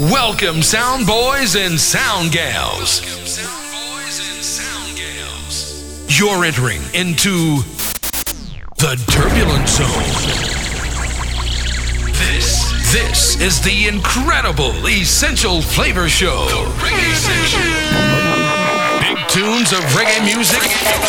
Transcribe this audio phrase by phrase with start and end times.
[0.00, 3.02] Welcome, sound boys and sound gals.
[6.08, 7.58] You're entering into
[8.78, 9.88] the turbulent zone.
[12.16, 16.46] This, this is the incredible Essential Flavor Show.
[16.78, 17.60] Reggae Session.
[19.02, 20.62] Big tunes of reggae music.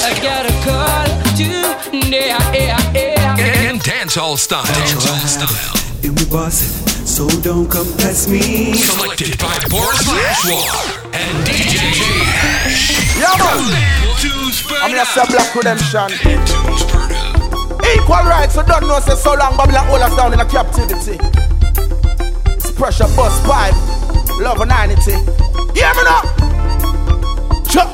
[0.04, 1.05] I got a call
[1.38, 1.71] to
[2.14, 3.38] yeah, yeah, yeah.
[3.39, 4.66] And dancehall style.
[4.66, 6.91] Dancehall style.
[7.02, 8.73] And we boss it, so don't come test me.
[8.73, 11.82] Selected by Boris Lashwar and DJ
[13.19, 13.73] Yeah, man.
[14.19, 16.11] Tunes I'm gonna say Black Redemption.
[17.93, 21.18] Equal rights, so don't know say so long Babylon hold us down in a captivity.
[22.56, 23.75] It's pressure bust pipe,
[24.39, 25.18] love and unity.
[25.73, 26.21] Hear me now.
[27.65, 27.89] Chuck.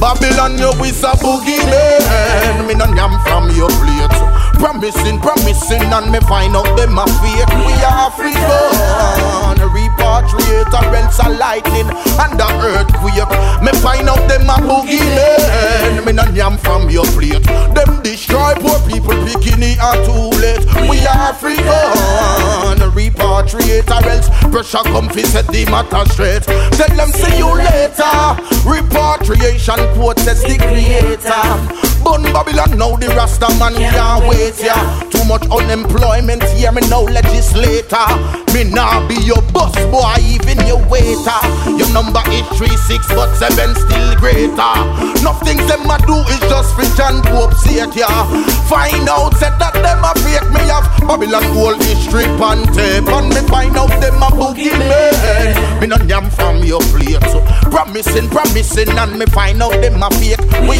[0.00, 2.66] Babylon, you is a boogie man.
[2.66, 4.47] Me no yam from your plate.
[4.54, 7.48] Promising, promising, and me find out them a fake.
[7.66, 13.30] We are African, repatriate or else a lightning and a earthquake.
[13.62, 16.04] Me find out them a boogie man.
[16.04, 17.44] Me no yam from your plate.
[17.74, 20.64] Them destroy poor people, bikini are too late.
[20.90, 26.42] We are African, repatriate or else pressure come fi set the matter straight.
[26.42, 28.36] Tell them see you later.
[28.66, 31.87] Repatriation quote says the creator.
[32.04, 34.78] Bun Babylon now the Rasta man can't wait yeah.
[35.10, 38.08] Too much unemployment here me now legislator.
[38.54, 41.40] Me nah be your boss boy even your waiter.
[41.76, 44.74] Your number is three six but seven still greater.
[45.22, 48.24] Nothing them a do is just for John Pope say yeah.
[48.68, 53.28] Find out said that them a fake me have Babylon whole history pan tape and
[53.28, 55.80] me find out them a boogie man.
[55.80, 60.10] Me no yam from your plate so promising promising and me find out them a
[60.16, 60.40] fake.
[60.68, 60.76] We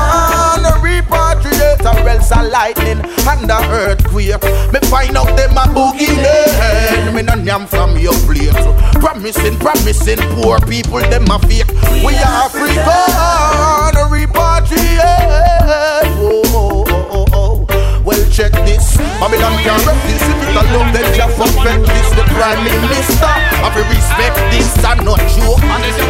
[0.00, 4.42] African repatriate or else a lightning and a earthquake.
[4.72, 7.14] Me find out them a boogie man.
[7.14, 8.52] Me no yam from your plate.
[9.00, 11.70] Promising, promising poor people them a fake.
[12.04, 12.84] We African
[14.10, 15.00] repatriate.
[16.18, 18.02] Oh, oh, oh, oh.
[18.04, 18.96] Well check this.
[19.20, 20.22] Babylon can rep this.
[20.22, 22.10] If it a love then just perfect this.
[22.16, 23.28] The prime minister.
[23.70, 25.60] To respect this and not joke.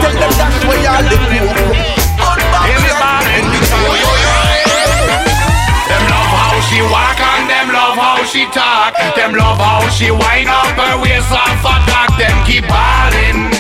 [0.01, 2.10] Tell them that's where y'all live.
[5.91, 8.95] Them love how she walk and them love how she talk.
[9.17, 12.11] Them love how she wind up her waist off a dock.
[12.19, 13.51] Them keep balling.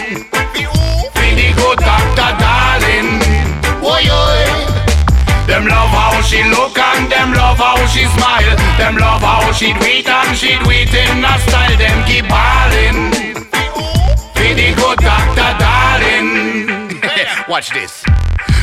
[1.15, 3.21] Feel the good doctor darling.
[3.83, 4.61] Oi oi.
[5.47, 8.57] Them love how she look and them love how she smile.
[8.79, 11.77] Them love how she it and she it in a style.
[11.77, 13.11] Them keep balling.
[14.35, 17.01] Feel the good doctor darling.
[17.49, 18.05] Watch this.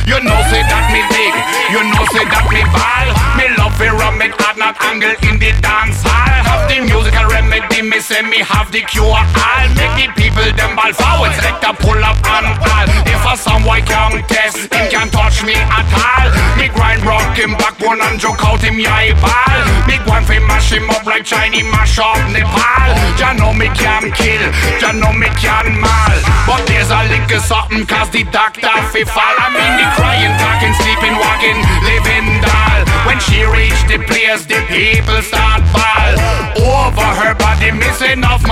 [0.08, 1.34] You know say that me big,
[1.68, 3.08] you know say that me ball.
[3.36, 6.32] Me love it rum it hard not angle in the dance hall.
[6.48, 9.68] Have the musical remedy, me say me have the cure all.
[9.76, 12.88] Make the people them ball forward, select a pull up and all.
[13.04, 16.32] If a some boy can't test, him can't touch me at all.
[16.56, 20.72] Me grind rock him backbone and joke out him eye ball go and fi mash
[20.72, 22.90] him up like Chinese mash up Nepal.
[23.20, 24.42] Ya know me can kill,
[24.80, 26.16] ya know me can mal
[26.48, 29.36] But there's a little something cause the doctor fi fall.
[29.36, 32.80] I mean the crying, talking, sleeping, walking, living doll.
[33.04, 36.14] When she reach the place, the people start ball.
[36.62, 38.42] Over her body, missing off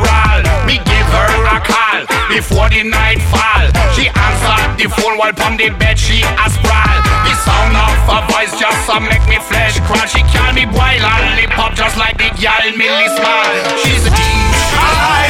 [0.00, 0.40] brawl.
[0.64, 2.00] Me give her a call
[2.32, 3.68] before the night fall.
[3.94, 6.98] She answered the phone while on the bed she a sprawl.
[7.24, 10.06] The sound of her voice just a make me flesh crawl.
[10.06, 13.46] She call me boy lollipop just like the gal Millie Small.
[13.84, 14.12] She's a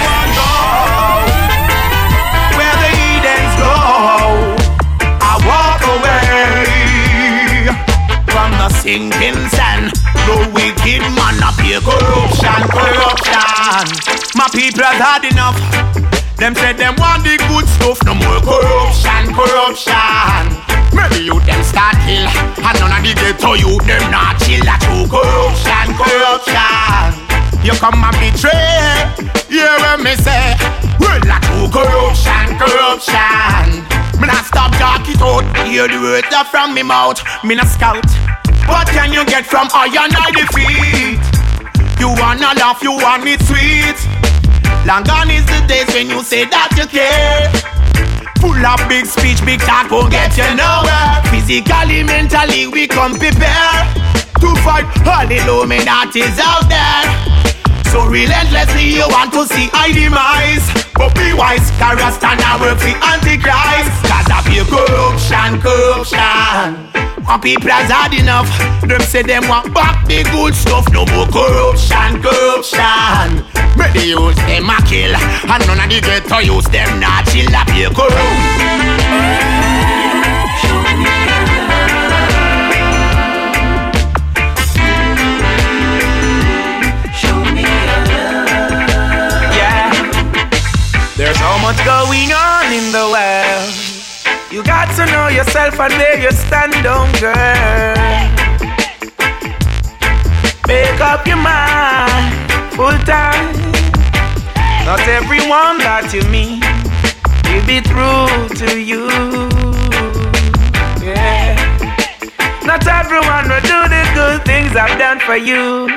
[0.07, 1.36] don't know
[8.87, 9.91] sinking sand.
[10.31, 13.87] The wicked man up here, corruption, corruption.
[14.39, 15.59] My people have had enough.
[16.39, 20.63] Them say them want the good stuff, no more corruption, corruption.
[20.95, 22.31] Maybe you them start kill,
[22.63, 24.63] and none of the ghetto you them not chill.
[24.63, 27.11] That true corruption, corruption.
[27.67, 29.03] You come and betray,
[29.51, 30.55] hear what me say.
[31.03, 33.83] Well, like true corruption, corruption.
[34.23, 37.19] Me not stop talk it out, hear the words that from me mouth.
[37.43, 38.07] Me not scout.
[38.69, 41.19] What can you get from iron I defeat?
[42.01, 43.97] You wanna laugh, you want it sweet.
[44.87, 47.51] Long gone is the days when you say that you care.
[48.43, 51.23] Full of big speech, big talk won't get you nowhere.
[51.33, 53.87] Physically, mentally, we come prepared
[54.43, 57.37] to fight all the Illuminati's out there.
[57.91, 62.61] So relentlessly you want to see I demise But be wise, carry a stand and
[62.61, 68.47] work for Antichrist Cause of your corruption, corruption My people has had enough
[68.83, 73.43] Them say them want back the good stuff No more corruption, corruption
[73.77, 77.55] Make the youth them a kill And none of the ghetto use them not chill
[77.55, 78.09] up your crew.
[89.53, 89.91] Yeah.
[91.17, 93.76] There's so much going on in the world.
[94.87, 97.97] Got to know yourself and where you stand on, girl.
[100.69, 102.33] Make up your mind
[102.73, 103.53] full time.
[104.87, 106.63] Not everyone that you meet
[107.51, 109.09] will be true to you.
[111.05, 111.59] Yeah.
[112.65, 115.89] Not everyone will do the good things I've done for you.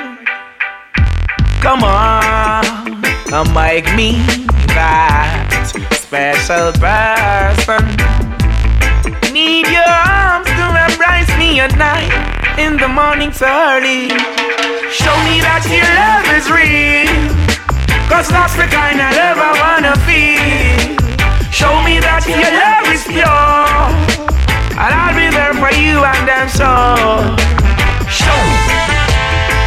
[1.62, 2.64] Come on,
[3.54, 4.18] make me
[4.74, 7.89] that special person.
[11.60, 12.08] At night,
[12.56, 14.08] in the morning so early.
[14.88, 17.12] Show me that your love is real,
[18.08, 20.96] cause that's the kind of love I wanna feel.
[21.52, 23.28] Show me that your love is pure,
[24.72, 26.72] and I'll be there for you and them so.
[28.08, 28.80] Show me.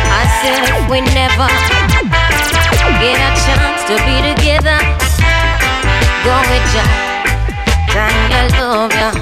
[0.10, 1.45] I said we never
[3.06, 4.81] get a chance to be together.
[6.25, 6.86] Go with ya,
[7.94, 9.13] Daniel love ya.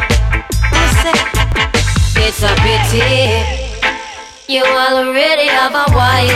[0.71, 1.30] I said
[2.31, 3.03] it's a pity
[4.47, 6.31] you already have a wife,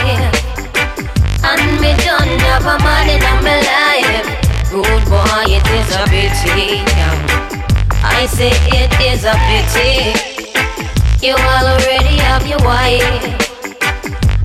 [1.40, 4.28] and me don't have a man in my life.
[4.70, 6.84] Good boy, it is a pity.
[8.04, 10.12] I say it is a pity
[11.26, 13.24] you already have your wife.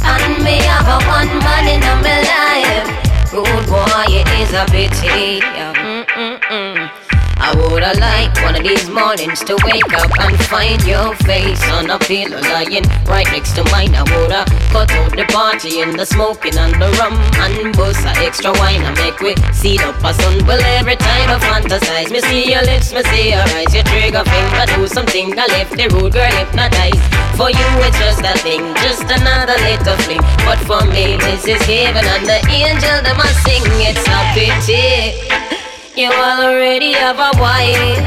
[0.04, 3.34] And me have a one man in my life.
[3.34, 5.40] Rude boy, it is a pity.
[5.40, 5.74] Yeah.
[5.74, 7.01] Mm-mm-mm.
[7.42, 11.90] I woulda liked one of these mornings to wake up and find your face on
[11.90, 13.98] a pillow lying right next to mine.
[13.98, 18.14] I woulda cut out the party and the smoking and the rum and bust a
[18.22, 20.46] extra wine and make we see up a sun.
[20.46, 24.22] Well, every time I fantasize, me see your lips, me see your eyes, your trigger
[24.22, 25.34] finger do something.
[25.34, 27.02] I left the rude girl hypnotized.
[27.42, 30.22] For you, it's just a thing, just another little fling.
[30.46, 33.66] But for me, this is heaven and the angel that must sing.
[33.82, 35.61] It's a pity.
[35.94, 38.00] You already have a wife.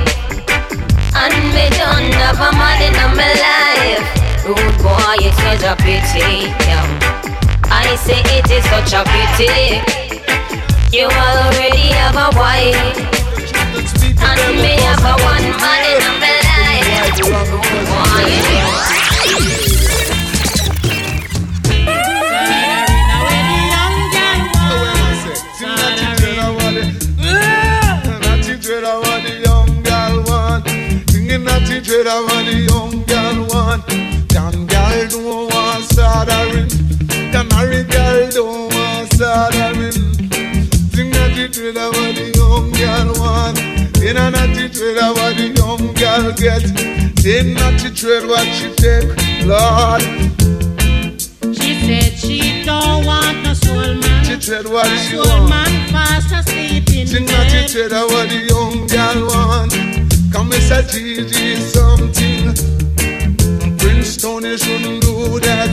[1.14, 4.08] And me don't have a man in my life.
[4.46, 6.80] Rude boy, it's such a pity yeah.
[7.70, 9.84] I say it is such a pity.
[10.96, 12.96] You already have a wife.
[14.16, 17.20] And me have a one man in my life.
[17.20, 17.52] Rude
[17.84, 19.63] boy,
[48.04, 49.08] not the what she take
[49.46, 50.02] Lord.
[51.56, 54.24] She said she don't want no soul man.
[54.24, 55.48] She dread what A she soul want.
[55.48, 57.70] man fast asleep in the bed.
[57.70, 59.72] dread of what the young girl want.
[60.32, 62.54] Come Miss a Gigi something.
[63.78, 65.72] Princeton you shouldn't do that.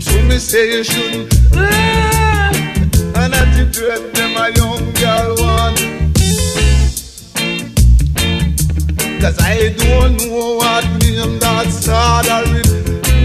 [0.00, 1.32] So me say you shouldn't.
[1.54, 2.50] Ah,
[3.16, 5.47] And dread them a young girl want
[9.20, 12.62] Cause I don't know what name that soldering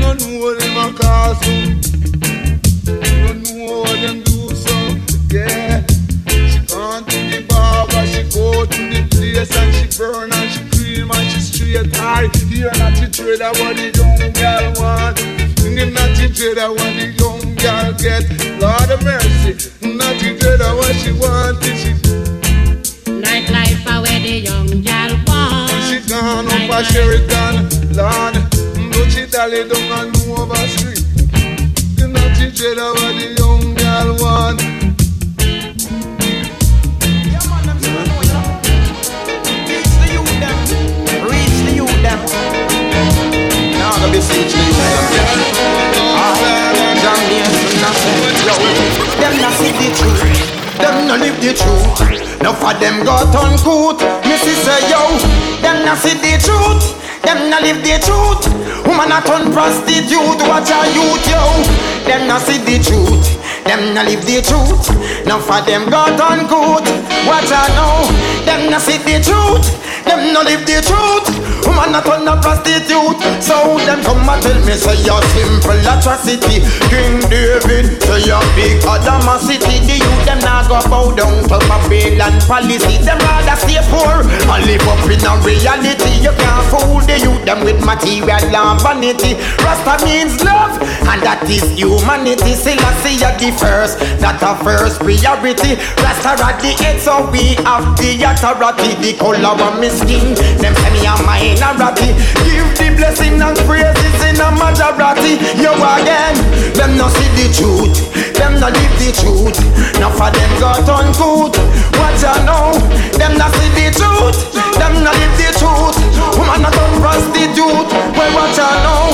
[0.01, 0.39] No know
[0.77, 1.37] a cause.
[2.89, 4.73] No know what them do so
[6.49, 6.59] She
[7.07, 7.45] to the
[8.09, 9.01] She go to the
[9.55, 10.63] and she burn and she
[11.03, 11.85] and she straight
[13.39, 15.19] what the young girl want?
[16.73, 18.25] What the young girl get?
[18.59, 19.69] Lord of mercy
[20.75, 21.61] what she want
[23.05, 25.02] Nightlife where the young girl.
[26.23, 28.35] Gone up a Sheraton, Lord.
[28.93, 31.03] But she down and move over street.
[31.99, 34.59] Know she dread of the young girl want.
[39.67, 40.57] Teach the youth them,
[41.27, 42.01] reach the youth.
[43.77, 44.63] Now gonna be teach the.
[46.15, 46.39] Ah.
[49.19, 50.62] Them not see the truth.
[50.81, 52.41] Them not live the truth.
[52.41, 53.99] Now for them got uncoot.
[54.25, 55.01] Missy say yo,
[55.61, 56.97] them not see the truth.
[57.23, 58.43] Them not live the truth.
[58.85, 60.43] Woman a turn prostitute.
[60.47, 61.39] Watch a youth yo.
[62.03, 63.39] Them not see the truth.
[63.63, 64.91] Them not live the truth.
[65.25, 66.83] Now for them got uncoot.
[67.25, 68.03] Watch a know.
[68.43, 69.65] Them not see the truth.
[70.03, 71.31] Them not live the truth.
[71.63, 73.23] Woman a turn a prostitute.
[73.39, 76.59] So them come and tell me say you're simple atrocity.
[76.91, 78.83] King David say you're big
[79.43, 79.79] city.
[79.83, 82.99] The youth them not go bow down to Babylon policy.
[83.03, 86.11] Them rather stay poor and live up in a reality.
[86.23, 89.37] You can't fool the youth them with material and vanity.
[89.61, 92.57] Rasta means love, and that is humanity.
[92.57, 95.77] I see the first, that a first priority.
[96.01, 98.97] Rasta at the head, so we have the authority.
[98.97, 102.17] The color of my skin, them say me a minority.
[102.41, 105.37] Give the blessing and praises in a majority.
[105.61, 106.35] You again,
[106.73, 107.93] them no see the truth,
[108.33, 109.59] them no live the truth.
[110.01, 111.53] Now for them got on good.
[111.99, 112.73] What you know?
[113.19, 114.39] Them not see the truth,
[114.79, 115.97] them not live the truth.
[116.37, 117.91] Woman not prostitute.
[118.15, 119.11] Well, what you know?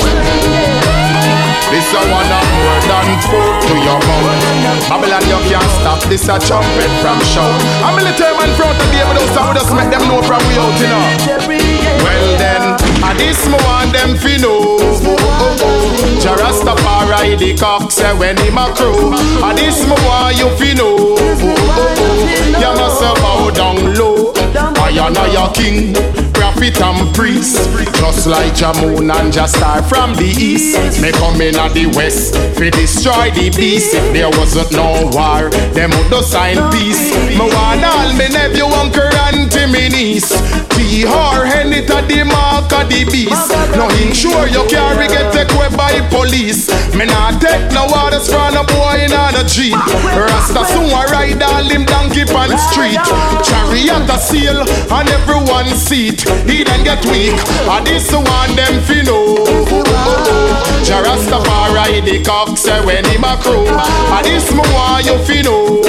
[1.73, 4.89] This a one of more than food to your mouth.
[4.89, 7.49] Babylon, you can't stop this a trumpet from shout.
[7.81, 10.57] I'm military man front of the house, I would just make them know from we
[10.61, 11.05] out, you know.
[12.05, 13.57] Well then, and this me
[13.93, 14.77] them fi know.
[14.81, 15.17] Oh.
[16.21, 19.13] Jah Rastafari the cock say when him a crow.
[19.45, 19.97] And this me
[20.37, 21.17] you fi know.
[21.17, 22.29] Oh, oh.
[22.61, 24.33] You must bow down low.
[24.81, 25.93] I am your king,
[26.59, 27.55] prophet and priest.
[27.95, 31.01] Just like Jamoon and Jastar from the east.
[31.01, 33.93] Me come in at the west, fi destroy the beast.
[33.93, 37.15] If there wasn't no war, them would sign peace.
[37.29, 40.68] Me want all me nephew, uncle, and Timmy niece.
[40.79, 43.51] T or Henny to the mark of the beast.
[43.75, 46.71] No insure you carry get take by police.
[46.95, 49.75] Me not take no orders from a boy in a jeep.
[50.15, 53.03] Rasta soon a ride all him donkey the street.
[53.43, 56.23] Chariot a seal and everyone seat.
[56.47, 57.35] He then get weak.
[57.67, 59.35] And this one them fi know.
[60.87, 63.67] Jah Rastafari the cock say when him a crow.
[63.67, 65.83] And this me want you fi know.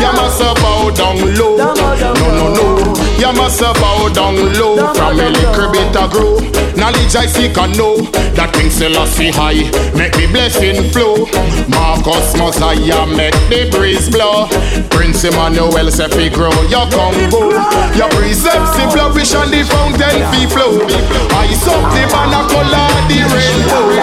[0.00, 1.56] You must bow down low.
[1.56, 2.81] No no no.
[3.22, 6.42] You must have bow down low from a little bit of grow.
[6.74, 8.02] Knowledge I seek and know
[8.34, 9.62] that King Selassie high
[9.94, 11.30] make the blessing flow.
[11.70, 14.50] Marcus Mosiah make the breeze blow.
[14.90, 17.54] Prince Emmanuel say fi grow your Congo.
[17.94, 20.82] Your precepts fi flourish and the fountain fi flow.
[21.38, 24.02] I saw the banner color the rainbow.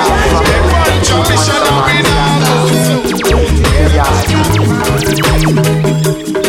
[1.04, 2.40] The one mission and we now
[6.32, 6.49] It's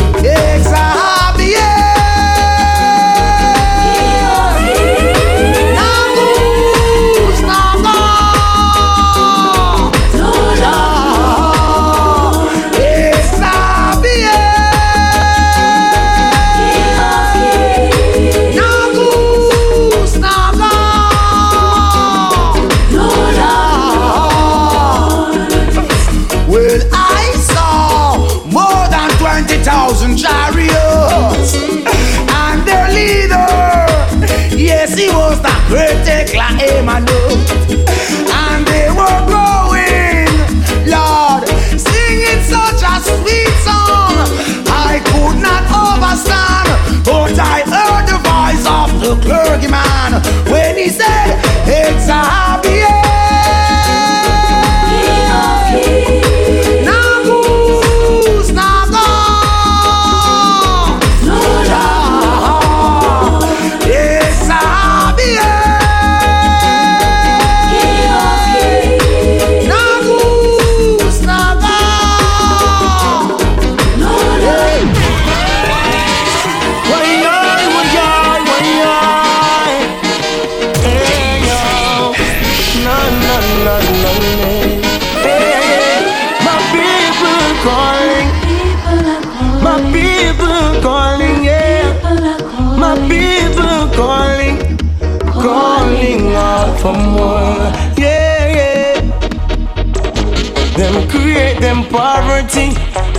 [101.91, 102.69] poverty.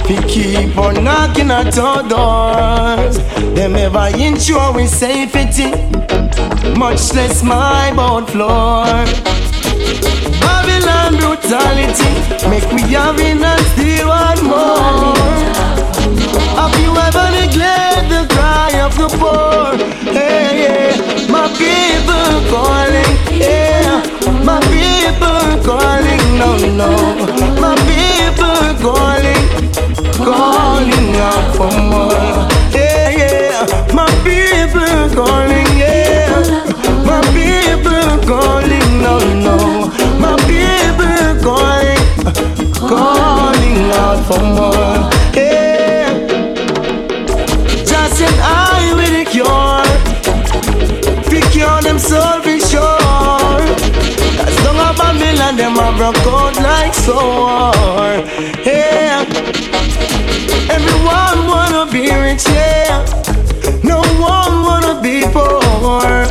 [0.08, 3.18] We keep on knocking at our doors.
[3.54, 5.70] Them ever ensure we safety,
[6.76, 8.84] much less my boat floor.
[10.42, 12.12] Babylon brutality,
[12.48, 15.16] make we having and still want more.
[16.58, 19.76] Have you ever neglect the cry of the poor?
[20.12, 24.02] Hey, yeah, my people calling, yeah,
[24.48, 26.50] my people calling, no,
[26.80, 26.90] no,
[27.60, 28.01] my people
[28.80, 29.44] calling,
[30.16, 32.12] calling out for more.
[32.76, 36.42] Yeah, yeah, my people calling, yeah,
[37.04, 39.56] my people calling, no, no,
[40.18, 42.02] my people calling,
[42.88, 45.10] calling out for more.
[45.34, 46.08] Yeah.
[47.86, 49.82] Just an eye with a cure.
[51.30, 52.41] Pick cure them soul
[55.52, 58.24] and them a broke out like so hard.
[58.64, 59.24] Yeah,
[60.70, 63.04] everyone wanna be rich, yeah.
[63.82, 66.24] No one wanna be poor.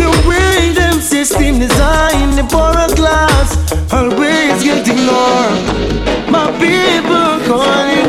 [0.00, 3.48] The way them system design the poorer class
[3.92, 6.30] always get ignored.
[6.30, 8.05] My people calling.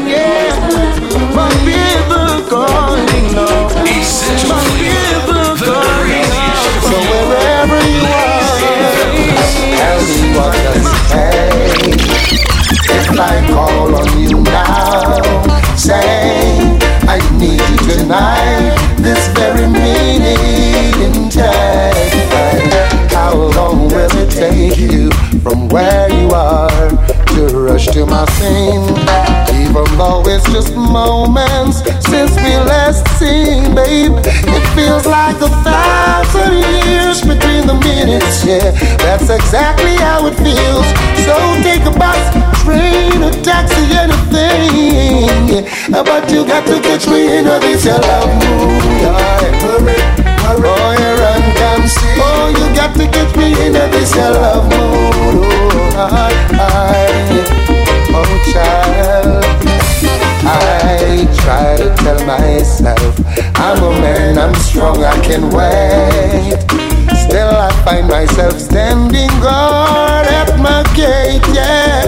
[32.66, 34.14] Last seen, babe.
[34.26, 38.72] It feels like a thousand years between the minutes, yeah.
[38.98, 40.88] That's exactly how it feels.
[41.26, 42.20] So take a bus,
[42.64, 45.48] train, a taxi, anything.
[45.50, 46.04] Yeah.
[46.04, 48.82] But you got to catch me in this your love mood.
[49.04, 50.28] Hurry, hurry.
[50.50, 52.16] Oh, yeah, run, come see.
[52.18, 55.44] Oh, you got to catch me in this your love mood.
[55.96, 57.08] Oh, I, I,
[58.14, 59.67] oh, child.
[60.48, 63.14] I try to tell myself
[63.58, 66.56] I'm a man, I'm strong, I can wait.
[67.28, 72.06] Still, I find myself standing guard at my gate, yeah.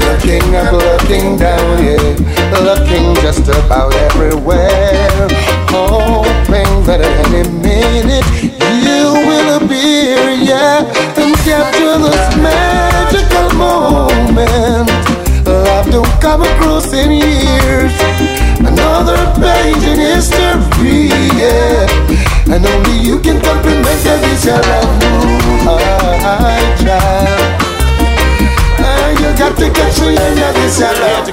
[0.00, 2.60] Looking up, looking down, yeah.
[2.64, 5.28] Looking just about everywhere.
[5.68, 8.24] Hoping that at any minute
[8.84, 10.86] you will appear, yeah.
[11.20, 12.67] And capture this magical
[16.20, 17.92] come across in years.
[18.58, 21.08] Another page in history,
[21.38, 21.86] yeah.
[22.52, 27.58] And only you can compliment that this your love mood, I child.
[28.80, 31.26] Uh, you got to catch me in this your love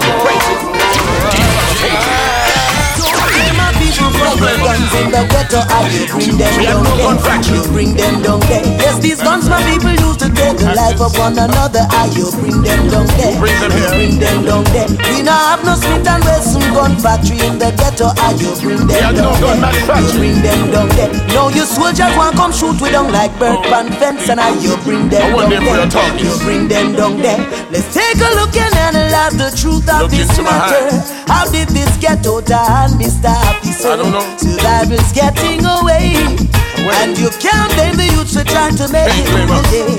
[4.38, 4.65] problem.
[4.65, 7.15] Guns in the ghetto, you bring them down there.
[7.52, 8.65] You bring them down there.
[8.82, 11.84] Yes, these guns my people use to take the life of one another.
[11.86, 13.36] And you bring them down there.
[13.39, 13.91] Bring them here.
[13.93, 14.89] Bring them down there.
[15.12, 18.84] We now have no Smith and Wesson gun factory in the ghetto, and you bring
[18.88, 20.02] them down there.
[20.02, 21.12] You bring them down there.
[21.32, 24.76] Now you soldiers want come shoot we down like bird pan fence, and I you
[24.84, 26.17] bring them down there.
[26.19, 27.39] You bring them down there.
[27.71, 30.89] Let's take a look and analyze the truth of this matter.
[31.28, 33.30] How did this of hand, Mr.
[33.30, 33.95] Officer?
[33.98, 34.25] don't know.
[34.38, 36.64] Survival's getting away.
[36.86, 39.89] And you can't blame the youths for trying to make it today.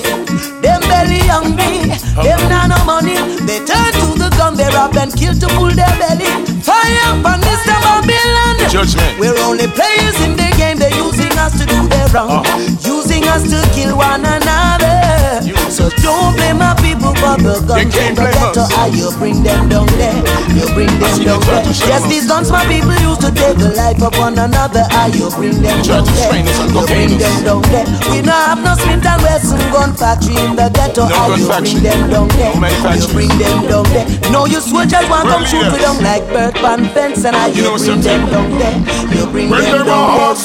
[0.62, 1.90] Them belly hungry,
[2.22, 3.16] them not no money.
[3.46, 6.30] They turn to the gun, they rob and kill to pull their belly.
[6.62, 7.74] Fire upon Mr.
[7.82, 8.70] Babylon.
[8.70, 9.18] Judgment.
[9.18, 12.42] We're only players in the game, they're using us to do their wrong.
[12.46, 12.58] Uh.
[12.82, 15.42] Using us to kill one another.
[15.70, 18.64] So don't blame my people for the guns in the ghetto.
[18.74, 20.16] Ah, you bring them down there,
[20.56, 21.62] you bring them down there.
[21.86, 24.82] Yes, these guns my people used to take the life of one another.
[24.90, 26.32] Ah, you bring them down there,
[26.76, 27.86] you bring them down there.
[28.12, 31.08] We don't have no Smith and Wesson gun factory in the ghetto.
[31.08, 34.04] Ah, you bring them down there, you bring them down there.
[34.30, 37.64] No, you soldiers want come shoot we down like bird pan fence, and ah, you
[37.64, 38.76] bring them down there,
[39.08, 40.36] you bring them down there.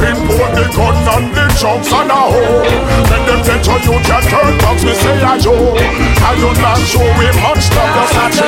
[0.00, 2.62] Import the guns and the drugs and a hoe.
[3.10, 5.54] Then them tell you you can turn dogs, me say a yo.
[5.74, 8.46] And you not show we much love, just a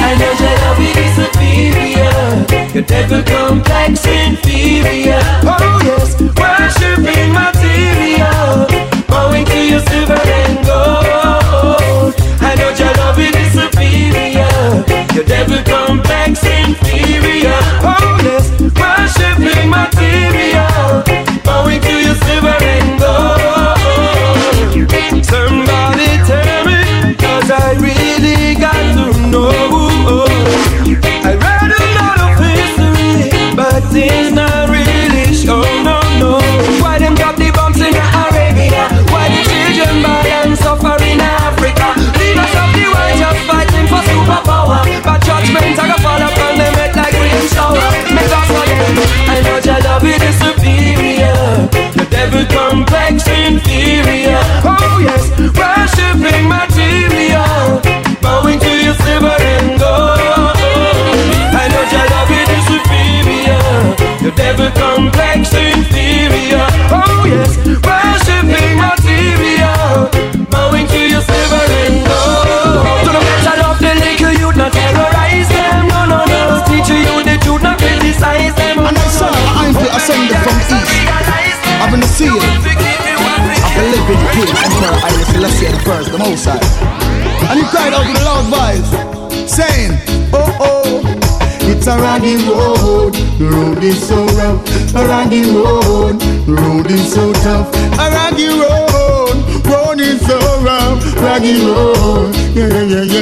[0.00, 1.77] I know your love is superior
[2.78, 5.18] Your devil complex inferior.
[5.42, 8.68] Oh yes, worshiping material.
[9.08, 12.14] Bowing to your silver and gold.
[12.40, 14.84] I know your love is superior.
[15.12, 17.58] Your devil complex inferior.
[17.82, 21.07] Oh yes, worshiping material
[93.88, 94.60] is so rough,
[94.94, 96.20] a raggy road.
[96.46, 97.72] Road is so tough,
[98.04, 99.36] a raggy road.
[99.64, 102.34] Road is so rough, raggy road.
[102.54, 103.17] Yeah, yeah, yeah,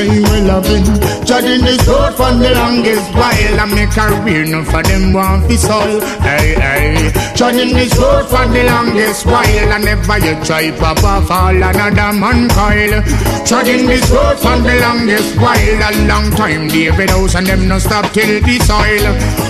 [0.47, 3.61] well I've this road for the longest while.
[3.61, 6.01] I make career, no for them want this all.
[6.21, 9.73] Hey, hey, treading this road for the longest while.
[9.73, 13.03] I never you try pop off all another man coil.
[13.45, 15.57] Treading this road for the longest while.
[15.57, 19.05] A long time, David House and them no stop till the soil.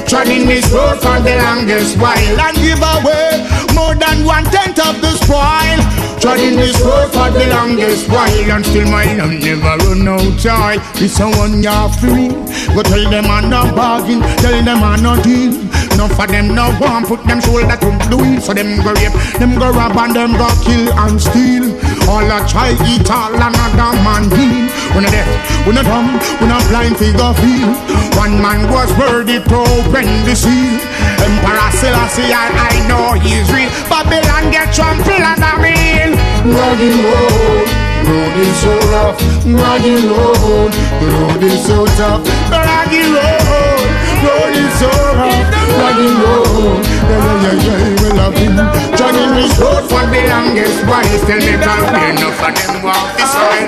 [0.09, 5.01] Treading this road for the longest while and give away more than one tenth of
[5.01, 5.96] the spoil.
[6.27, 10.75] Treading this road for the longest while and still my love never run out joy.
[10.99, 12.35] This a one you're free.
[12.75, 15.55] Go tell them I'm not bargain, tell them I'm not deal.
[15.95, 19.15] Enough of them no want put them shoulder to the wheel, so them go rape,
[19.39, 21.71] them go rob and them go kill and steal.
[22.11, 24.67] All a try eat all another man deal.
[24.99, 25.31] When a death,
[25.63, 26.11] when a dumb,
[26.43, 27.71] when a blind figure feel.
[28.19, 30.75] One man was worthy to open the seal.
[31.23, 33.71] Emperor Selassie, I, I know he's real.
[33.87, 36.16] Babylon get trampled under me.
[36.47, 37.67] Rugged road,
[38.07, 39.19] road is so rough.
[39.43, 40.71] Rugged road,
[41.03, 42.23] road is so tough.
[42.47, 43.83] Rugged road,
[44.23, 44.87] road is so
[45.19, 45.43] rough.
[45.75, 47.99] Rugged road, yeah, yeah, yeah, yeah.
[47.99, 48.55] Well, I've been
[48.95, 51.03] jogging this road for the longest while.
[51.19, 53.67] Still me can't be enough of them walk this way.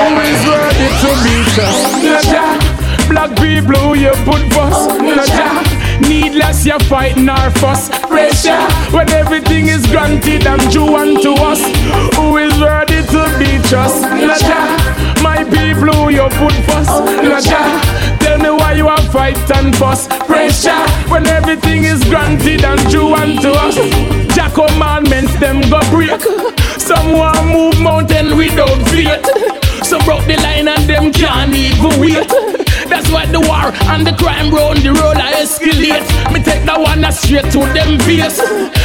[0.00, 1.76] Always ready to meet us.
[3.08, 5.73] Black people you put fuss.
[6.00, 7.88] Needless you're fighting our fuss.
[8.06, 11.60] Pressure when everything is granted and due unto us.
[12.16, 14.02] Who is ready to be us?
[14.02, 16.88] Naja, my people you put fuss.
[17.22, 20.06] Naja, tell me why you are fight and fuss.
[20.26, 23.76] Pressure when everything is granted and due unto us.
[24.34, 26.20] Jah commandments them go break.
[26.78, 29.24] Someone move mountain without faith.
[29.84, 32.63] Some broke the line and them can't even wait.
[32.94, 36.06] That's why the war and the crime round the road I escalate.
[36.30, 38.38] Me take that one straight to them face.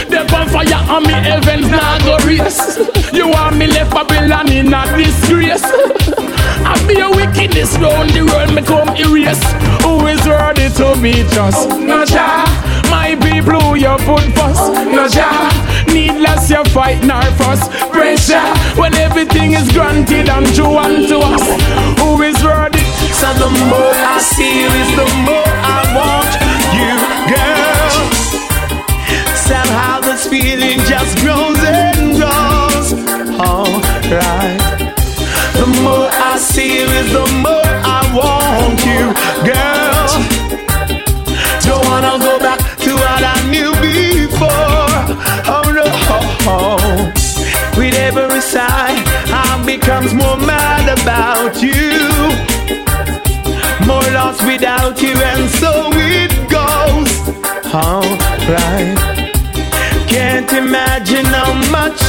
[0.10, 2.58] Them on fire and me heavens now go race.
[3.14, 5.62] You want me left Babylon in a disgrace.
[5.62, 9.46] I be a wickedness round the world me come erase.
[9.86, 11.70] Who is ready to meet us?
[11.78, 12.02] No.
[12.90, 14.74] My people who you put first.
[14.90, 15.06] No.
[15.86, 17.62] Needless you fight nor fuss.
[17.94, 18.42] Pressure
[18.74, 21.46] when everything is granted and true unto us.
[22.02, 22.89] Who is ready?
[23.20, 26.32] So the more I see you is the more I want
[26.80, 26.96] you,
[27.36, 28.00] girl.
[29.36, 32.94] Somehow this feeling just grows and grows.
[33.36, 34.60] Alright.
[35.60, 39.12] The more I see you is the more I want you,
[39.44, 40.08] girl.
[41.68, 44.96] Don't wanna go back to what I knew before.
[45.54, 45.86] Oh no.
[47.78, 48.96] With every sigh,
[49.28, 52.09] I becomes more mad about you
[54.30, 57.10] lost without you, and so it goes.
[57.74, 58.98] Alright.
[60.08, 62.09] Can't imagine how much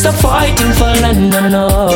[0.00, 1.90] Stop fighting for land and all.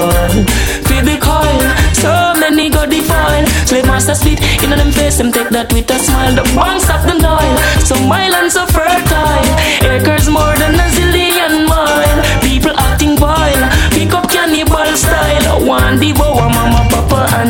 [0.85, 1.65] Feel the coil,
[1.97, 3.47] so many go defile.
[3.65, 6.35] Slave master spit in them face, them take that with a smile.
[6.37, 9.49] The banks of the Nile, some islands so fertile.
[9.89, 12.21] Acres more than a zillion mile.
[12.45, 13.65] People acting vile,
[13.97, 15.65] pick up cannibal style.
[15.65, 16.84] One devour mama,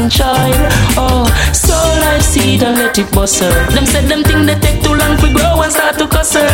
[0.09, 0.55] child.
[0.97, 3.53] Oh, so life seed and let it bust her.
[3.71, 6.49] Them said them think they take too long to grow and start to cuss her.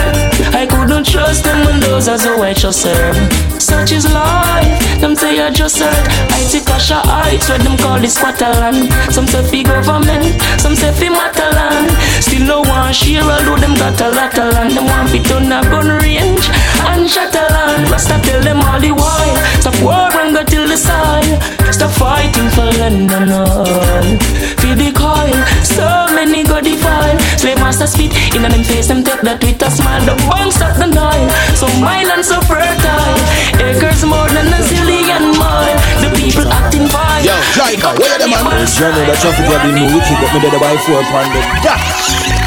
[0.52, 3.12] I couldn't trust them when those so I trust her.
[3.58, 5.00] Such is life.
[5.00, 6.06] Them say I just heard.
[6.34, 8.90] I take a shot heights where them call it squatterland.
[9.12, 11.90] Some say fi government, some say fi mataland.
[12.20, 14.74] Still no one share, although them got a lot of land.
[14.74, 16.50] Them want fi turn a gun range
[16.90, 17.90] and shatterland.
[17.90, 19.36] Rasta tell them all the while.
[19.60, 21.59] Stop war and go till the soil.
[21.72, 23.64] Stop fighting for London all.
[24.60, 27.18] Feel the coil, so many go defile.
[27.38, 30.04] Slave master spit in them face, them take that with a smile.
[30.04, 33.18] The bombs stop the Nile, so mild and so fertile.
[33.60, 34.29] Acres more
[37.70, 38.42] Jaika, where the man?
[38.42, 41.30] You know the traffic have been wicked, but me dead by four pound.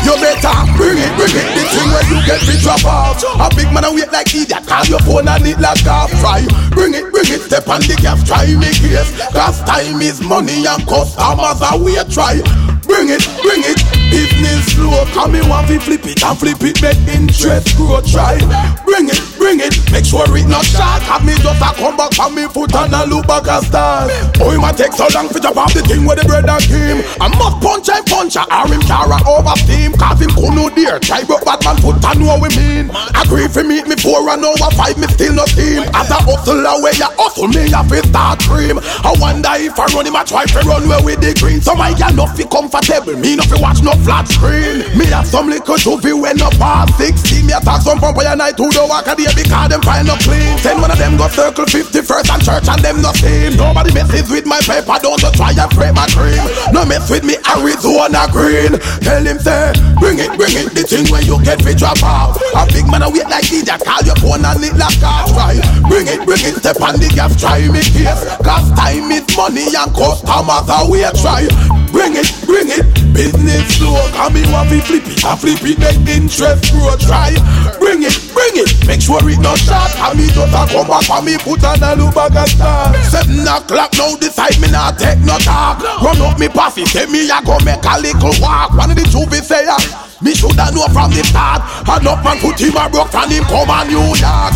[0.03, 1.47] You better bring it, bring it.
[1.55, 3.23] The thing where you get me drop off.
[3.23, 4.67] A big man and wait like idiot.
[4.67, 6.43] Call your phone and it like half fry.
[6.75, 7.39] Bring it, bring it.
[7.47, 9.15] Step on the gas, try me case.
[9.31, 12.43] Cause time is money and customers are we try.
[12.83, 13.79] Bring it, bring it.
[14.11, 18.03] Business slow, come me want to flip it and flip it, make interest grow.
[18.03, 18.35] Try.
[18.83, 19.75] Bring it, bring it.
[19.91, 21.03] Make sure it not short.
[21.03, 24.07] Have me just a come back from me foot and a look back a star.
[24.39, 27.03] Oh, it might take so long to jump off the thing where the brother came.
[27.19, 29.91] I must punch and punch a arm him cara over steam.
[29.99, 31.03] Cause him could no dare.
[31.03, 32.87] Try broke Batman foot and know what we mean.
[33.19, 35.83] Agree for meet me four and over five, me still not team.
[35.91, 38.79] As a hustler where you hustle me, I feel start cream.
[38.79, 41.59] I wonder if I run him, I try to run where with the green.
[41.59, 44.87] So my gal not feel comfortable, me not feel watch no flat screen.
[44.95, 47.43] Me have some little juvie when no past 60.
[47.43, 50.15] Me attack some pump and night to the walk a day because them find no
[50.21, 50.57] clean.
[50.59, 53.57] Send one of them go circle 51st and church and them no same.
[53.57, 56.41] Nobody messes with my paper, don't try and frame my dream.
[56.71, 58.77] No mess with me Arizona green.
[59.01, 60.73] Tell him say, bring it, bring it.
[60.73, 62.37] The thing when you get me drop out.
[62.55, 65.57] A big man a wait like idiot, call your phone and it like car try.
[65.89, 68.23] Bring it, bring it, step on the gas, try me case.
[68.41, 71.45] Cause time is money and customers are we try.
[71.93, 72.85] Bring it, bring it.
[73.13, 76.97] Business slow, come in want to flip it, and flip it make interest grow.
[76.97, 77.29] Try.
[77.77, 78.73] Bring it, bring it.
[78.89, 79.91] Make sure it not short.
[79.99, 82.95] And me just a come back for me put on a back and start.
[83.07, 85.79] Seven o'clock now decide me not take no talk.
[86.01, 88.73] Run up me puffy, say me a go make a little walk.
[88.73, 89.77] One of the two be say ya.
[90.21, 91.61] Me shoulda know from the start.
[91.87, 94.55] And up man put him a broke from him come on New York.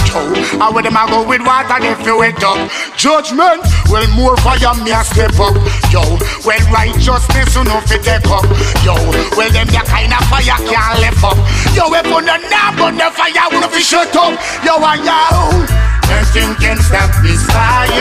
[0.07, 0.23] Yo,
[0.59, 2.57] how would them a go with water if you wet up?
[2.95, 3.59] Judgment,
[3.91, 5.55] well more fire me a step up.
[5.91, 6.01] Yo,
[6.47, 8.47] well righteousness you know fit take up.
[8.87, 8.95] Yo,
[9.35, 11.35] well them the kind of fire can't lift up.
[11.75, 14.31] Yo, we put the knob on the fire, no fi shut up.
[14.63, 15.11] Yo, and yo.
[15.11, 15.87] Oh.
[16.07, 17.91] Nothing can stop this fire.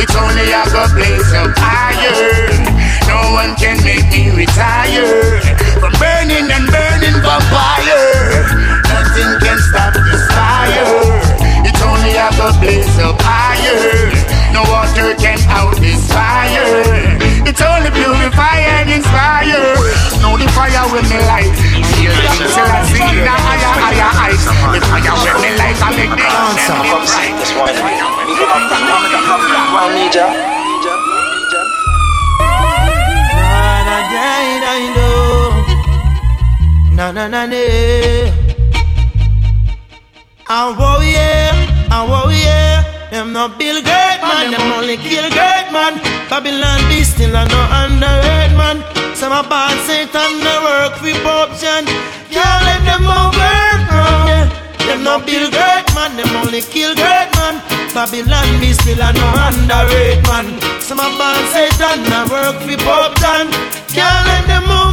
[0.00, 2.80] It's only a go blaze up higher.
[3.04, 5.40] No one can make me retire
[5.80, 7.40] from burning and burning for
[12.40, 14.10] only a go blaze up higher.
[14.52, 17.18] No water can out this fire.
[17.44, 19.76] It's only purify and inspire.
[20.20, 21.52] Know the fire with me light.
[21.96, 24.44] Feel till I see the higher, higher heights.
[24.44, 26.76] The fire with me light, I make the answer.
[29.72, 30.28] I need ya.
[36.92, 37.60] Na na na na.
[40.52, 43.00] I warrior, I warrior.
[43.10, 45.98] Them not build great man, them only kill great man.
[46.30, 48.82] Babylon be still a no underrated man.
[49.16, 51.84] Some a bad Satan no work for corruption.
[52.30, 53.82] Can't let them overwork.
[54.30, 54.46] Yeah.
[54.86, 57.58] Them not build great man, them only kill great man.
[57.92, 60.46] Babylon be still a no underrated man.
[60.80, 63.50] Some a bad Satan no work for corruption.
[63.90, 64.89] Can't let them overwork.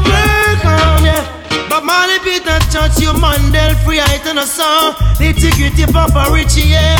[2.87, 2.95] Yeah.
[2.95, 4.93] But Marley Peter you Mandel free height and a song.
[5.19, 6.97] Nitty-gritty Papa Richie, yeah.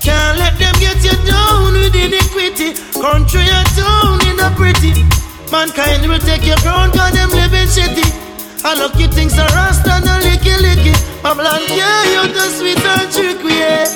[0.00, 2.74] Can't let them get you down with iniquity.
[2.94, 5.04] Country and town in a pretty.
[5.50, 8.06] Mankind will take your crown, cause them living shitty.
[8.64, 10.94] I lucky things are rasta and a licky licky.
[11.22, 13.86] Babylon, yeah, you the sweet and tricky, yeah.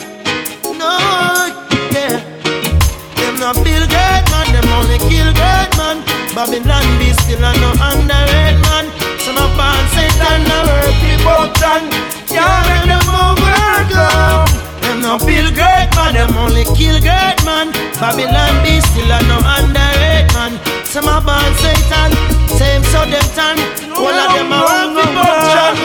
[0.74, 0.98] No,
[1.92, 2.18] yeah.
[3.16, 6.02] Them not feel great man, them only kill great man.
[6.34, 9.01] Babylon be still a no underrated man.
[9.32, 11.88] Some of born Satan a work people done.
[12.28, 14.44] Can't let them overcome.
[14.84, 17.72] Them no build great man, them only kill great man.
[17.96, 20.60] Babylon be still a no underrated man.
[20.84, 22.12] Some of born Satan,
[22.60, 23.56] same so them turn.
[23.96, 25.80] All of them a work people done.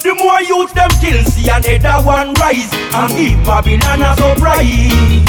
[0.00, 5.24] The more youth them kill, see another one rise And keep Babylon a surprise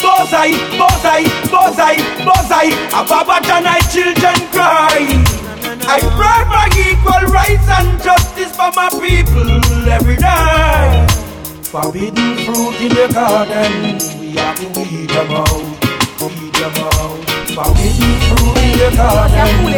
[0.00, 5.49] Bozai, Bozai, Bozai, Bozai A Babatan I children cry
[5.92, 9.50] I pray for equal rights and justice for my people
[9.90, 11.06] every day
[11.64, 15.80] Forbidden fruit in the garden, we have to weed them out
[16.28, 17.30] feed your mouth.
[17.56, 19.64] Forgive me through the garden.
[19.64, 19.72] Would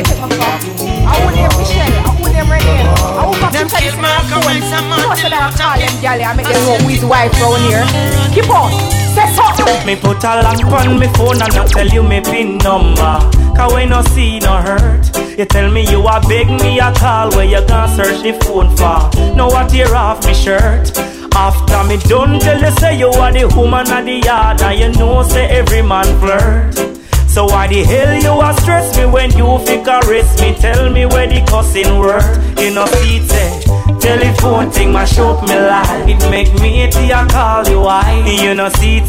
[1.35, 4.59] name Michelle, I would name Renee, I would have to tell you my phone.
[5.07, 7.85] Most of them call them galley, I make them know who his wife round here.
[8.33, 8.73] Keep on,
[9.15, 9.87] say something.
[9.87, 13.21] Me put a lock on me phone and not tell you me pin number.
[13.55, 15.05] Cause when no see no hurt,
[15.39, 18.75] you tell me you are beg me a call where you gonna search the phone
[18.77, 19.13] for.
[19.37, 20.97] Know what tear off me shirt.
[21.35, 24.99] After me done tell you say you are the woman of the yard and you
[24.99, 26.92] know say every man flirt.
[27.33, 30.55] So why the hell you a stress me when you fi caress me?
[30.55, 32.21] Tell me where the cussing work.
[32.61, 36.07] You know see it say telephone thing mash up me life.
[36.07, 38.21] It make me hate you call you why.
[38.29, 39.09] You know see it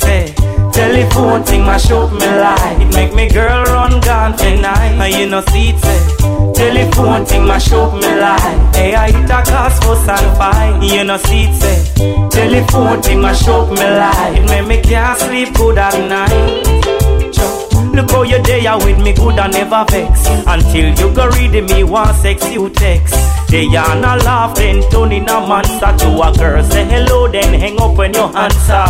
[0.71, 2.79] telephone thing mash up me life.
[2.79, 5.05] It make me girl run gone tonight.
[5.19, 8.73] You know see it telephone thing mash up me life.
[8.73, 10.81] Hey I hit a cause fuss and fight.
[10.81, 14.37] You know see it telephone thing mash up me life.
[14.37, 17.02] It make me can't sleep good at night.
[17.93, 20.25] Look how you there with me good and never vex.
[20.47, 25.39] Until you go read me one sex you text They are not laughing, turning a
[25.39, 28.85] monster to a girl Say hello then hang up when you answer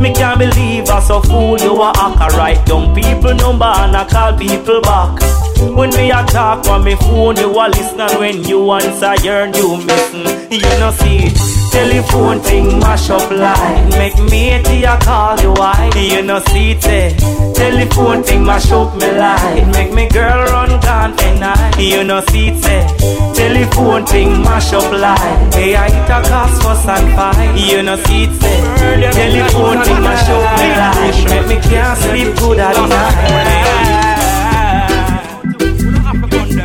[0.00, 3.96] Me can't believe I so fool you a hack I write down people number and
[3.96, 5.22] I call people back
[5.60, 10.50] when me talk on me phone, you a listen when you answer, you're you missing.
[10.50, 11.60] You know see it.
[11.70, 17.18] Telephone thing mash up line Make me a call you why You know see it?
[17.54, 22.48] Telephone thing mash up me line Make me girl run gone tonight You know see
[22.48, 23.36] it?
[23.36, 28.24] Telephone thing mash up line Hey I a cause for and fight You know see
[28.24, 29.10] it eh?
[29.12, 33.70] Telephone thing mash up me line Make me can't sleep good at night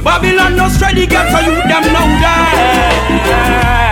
[0.04, 3.85] Babylon no steady get so you them now die.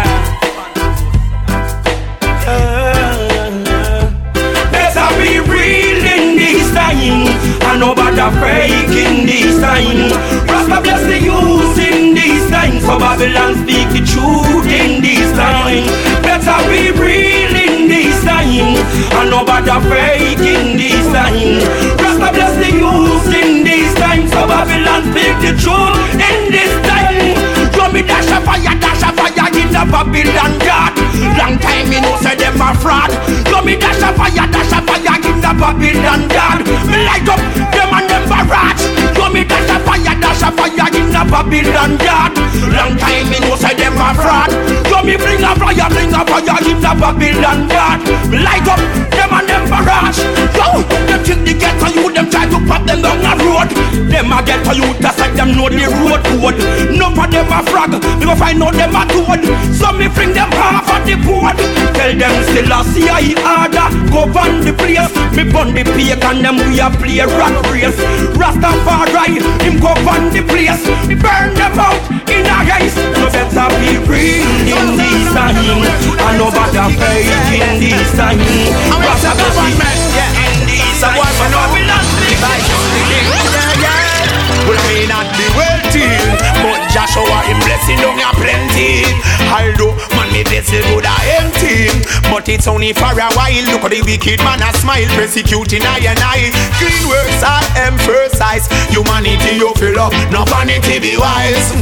[6.94, 7.28] Time
[7.70, 10.12] And nobody fake in this time.
[10.48, 15.86] Rasta bless the youth in this time So Babylon speak the truth in this time.
[16.22, 18.78] Better be real in this time
[19.18, 21.62] And nobody fake in this time.
[21.98, 27.34] Rasta bless the youth in this time So Babylon speak the truth in this time.
[27.74, 30.93] Throw me dash a fire, dash a fire in the Babylon God
[31.38, 33.12] Long time me know say them a fraud.
[33.48, 37.40] Throw me dash a fire, dash a fire in the Babylon God Me light up
[37.70, 38.82] them and them barrage
[39.14, 42.34] Throw me dash a fire, dash a fire in the Babylon God
[42.74, 44.50] Long time me know say them a fraud.
[44.90, 48.00] Throw me bring a fire, bring a fire in the Babylon God
[48.32, 48.82] Me light up
[49.14, 50.20] them and them barrage
[50.58, 53.70] Yo, them they get to you, them try to pop them down a road.
[54.10, 56.58] Them a get to you, that's like them know the road code.
[56.96, 59.44] None of them a frag, me go find out them a toad
[59.76, 60.50] So me bring them
[61.14, 61.58] the board.
[61.94, 63.88] Tell them still a see I order.
[64.10, 65.14] Govern the place.
[65.38, 67.98] Me burn the pagan them we a play rat race.
[68.34, 70.82] Rastafari him govern the place.
[71.22, 72.98] Burn them out in a race.
[72.98, 78.40] So better be real in this time And nobody fake in this time
[79.06, 82.06] Rastafari in this time And Babylon
[84.68, 89.02] Well, I may not be wealthy, Joshua him blessing don't have plenty.
[89.50, 91.90] Although man me vessel good a empty,
[92.30, 93.66] but it's only for a while.
[93.74, 96.54] Look at the wicked man a smile, persecuting I and I.
[96.78, 98.70] Clean works I emphasize.
[98.94, 101.74] Humanity you fill up, no vanity be wise.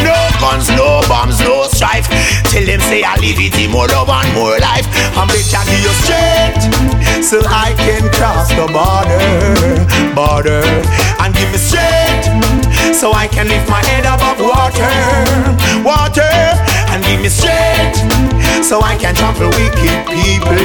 [0.00, 2.08] No guns, no bombs, no strife.
[2.48, 4.88] Tell them say I live it, more love and more life.
[5.12, 6.64] I'm better give you strength,
[7.20, 9.28] so I can cross the border,
[10.16, 10.64] border,
[11.20, 12.43] and give me strength
[12.94, 14.86] so I can lift my head above water,
[15.82, 16.30] water,
[16.92, 17.98] and give me strength,
[18.64, 20.56] so I can trample wicked people,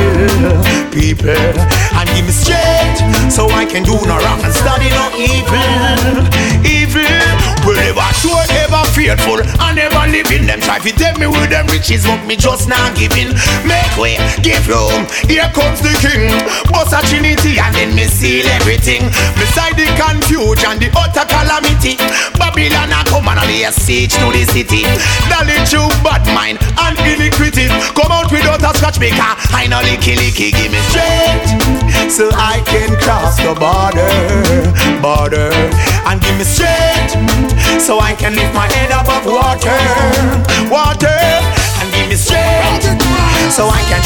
[0.96, 6.24] people, and give me strength, so I can do no wrong and study no evil,
[6.64, 7.20] evil.
[7.68, 10.64] Well, ever sure, ever faithful, and never living them.
[10.64, 13.36] Try to tell me with them riches, but me just not giving.
[13.68, 15.04] Make way, give room.
[15.28, 16.32] Here comes the king,
[16.72, 19.04] boss a trinity, and then me seal everything.
[19.36, 22.00] Beside the confusion, the utter calamity.
[22.40, 24.88] Babylon a come and lay a siege to the city.
[25.28, 27.68] Dolly true bad mind and iniquity.
[27.96, 29.32] Come out without a scratch maker.
[29.54, 32.12] I know licky licky, give me strength.
[32.12, 34.10] So I can cross the border,
[35.02, 35.52] border.
[36.08, 37.16] And give me strength.
[37.80, 39.80] So I can lift my head above water,
[40.70, 41.20] water.
[41.80, 43.00] And give me strength.
[43.54, 44.02] So I can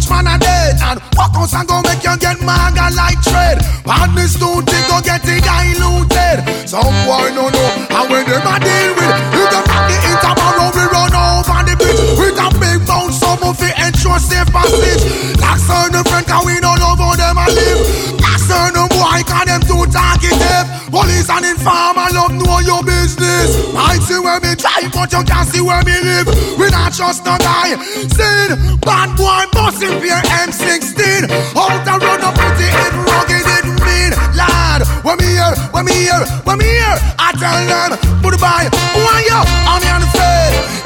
[0.00, 0.80] much man are dead.
[0.80, 3.60] And what else and go make you get maga like tread.
[3.84, 6.68] Badness don't think go get it diluted.
[6.68, 9.16] Some boy no know when them a deal with.
[9.36, 12.00] You can rock the interval we run over the bridge.
[12.16, 15.04] With a big bounce, some of it ensure safe passage.
[15.36, 17.80] Like certain friend, cause we don't know how them a live.
[18.16, 19.60] Like certain boy, cause them
[19.90, 20.66] too talkative.
[20.90, 23.74] Police and informer love know your business.
[23.74, 26.26] I see where me drive, but you can't see where me live.
[26.58, 27.76] We not trust no guy.
[28.10, 31.30] Sin, bad boy, busting fear M16.
[31.56, 34.12] Out the road, no pretty, it rugged, it mean.
[34.34, 36.96] Lad, when me here, when me here, when me here.
[37.18, 38.68] I tell them, goodbye.
[38.94, 39.70] Who are you?
[40.00, 40.19] The face.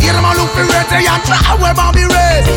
[0.04, 2.04] Hear them a look for red, they and try where Bobby.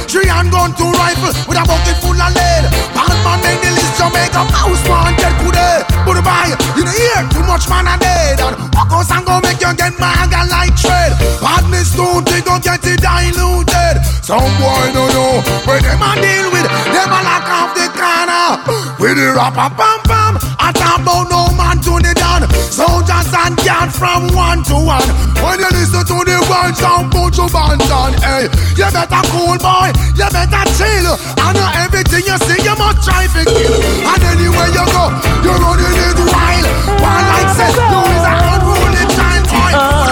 [0.08, 2.64] Three hand gun, two rifle, with a bucket full of lead.
[2.96, 5.84] Bad man make the list, Jamaica, mouse wanted today.
[6.04, 8.40] Goodbye, you know here, too much man are dead.
[8.40, 11.12] And walk us and go make you get maga like tread.
[11.40, 13.77] Badness don't think don't get it diluted.
[14.22, 16.68] Some boy no know where them a deal with.
[16.92, 18.60] Them a lock off the corner.
[19.00, 20.34] With the rapper pam pam.
[20.60, 22.44] I talk about no man to the down.
[22.52, 25.08] Soldiers and guard from one to one.
[25.40, 28.12] When you listen to the words sound put your bands on.
[28.20, 29.96] Hey, you better cool boy.
[30.20, 31.16] You better chill.
[31.40, 33.76] I know everything you see you must try to kill.
[34.04, 35.04] And anywhere you go,
[35.46, 36.66] you're running it wild.
[37.00, 39.72] One like says, no is a unruly giant boy.
[39.72, 40.07] Uh-huh.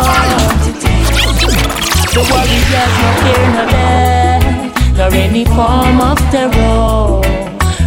[2.15, 7.21] The warriors no fear no death, nor any form of terror.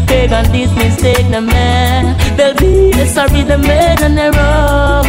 [0.07, 5.03] Pagan this mistake the man, they'll be the sorry the made an error.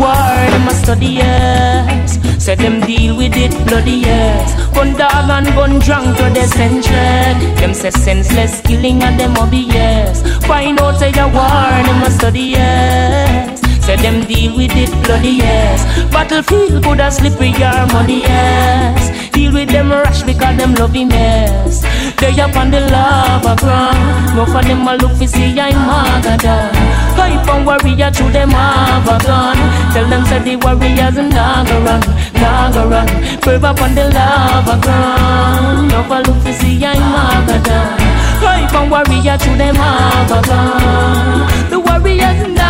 [0.00, 4.54] War them a study yes, say them deal with it bloody yes.
[4.74, 7.54] Gun dog and gun drunk to the century.
[7.60, 10.22] Them say senseless killing and them yes.
[10.46, 13.51] Find out say the war them a study yes.
[13.82, 15.82] Say them deal with it bloody yes.
[16.12, 19.30] Battlefield could have slippery your money yes.
[19.32, 21.82] Deal with them rush because them love him yes.
[22.20, 26.70] They up on the lava ground No for them a look for see I'm Magadan
[27.18, 29.56] Hype and warrior through them have a gun.
[29.92, 32.00] Tell them say the warriors naga run,
[32.38, 33.08] naga run
[33.42, 37.98] Curve up on the lava ground No for look for see I'm Magadan
[38.44, 41.70] Hype and warrior through them have a gun.
[41.70, 42.61] The warriors naga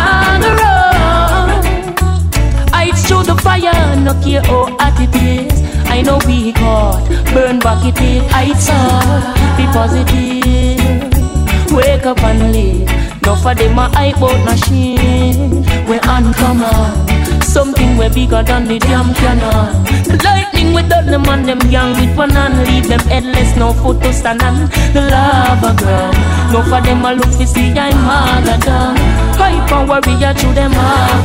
[3.33, 5.61] I fire, no care how hot it is.
[5.89, 8.21] I know we caught, burn back it is.
[8.31, 9.01] I saw,
[9.57, 11.11] be positive.
[11.73, 12.87] Wake up and live.
[13.25, 15.65] No for them a hype out machine.
[15.87, 17.41] We uncommon.
[17.41, 19.83] Something way bigger than the damn cannon.
[20.03, 22.67] The lightning with all them and them young with one hand.
[22.67, 24.69] Leave them headless, no foot to stand on.
[24.93, 26.17] The lava ground.
[26.53, 29.22] No for them a look to see I'm harder done.
[29.39, 30.75] Hype and warrior through them a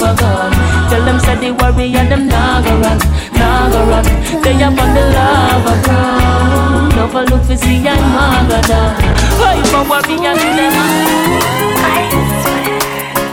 [0.00, 0.52] oh gun.
[0.90, 2.98] Tell them say the warrior them naga run,
[3.34, 4.04] naga run.
[4.42, 6.94] They up on the lava ground.
[7.12, 8.96] For look to see harder done.
[9.40, 10.74] Hype and warrior through them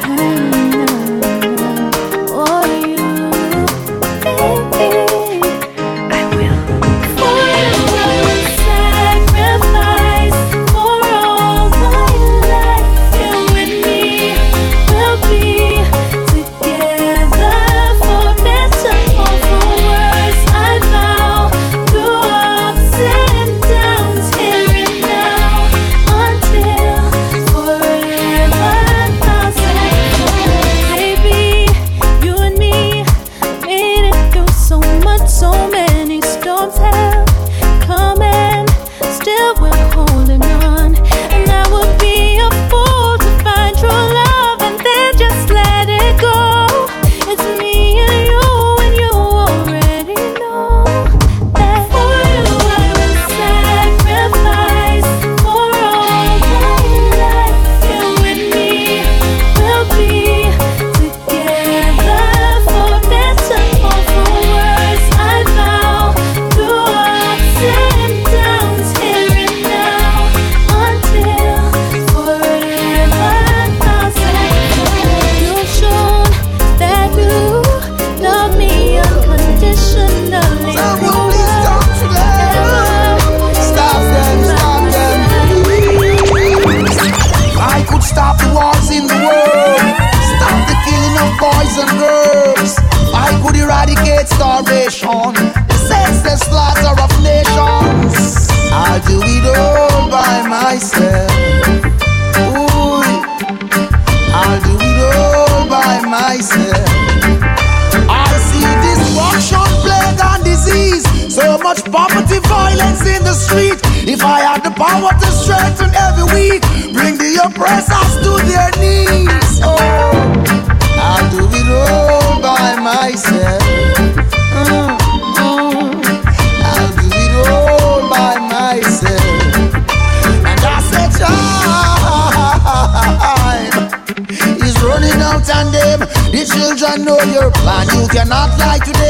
[0.06, 0.65] Baby,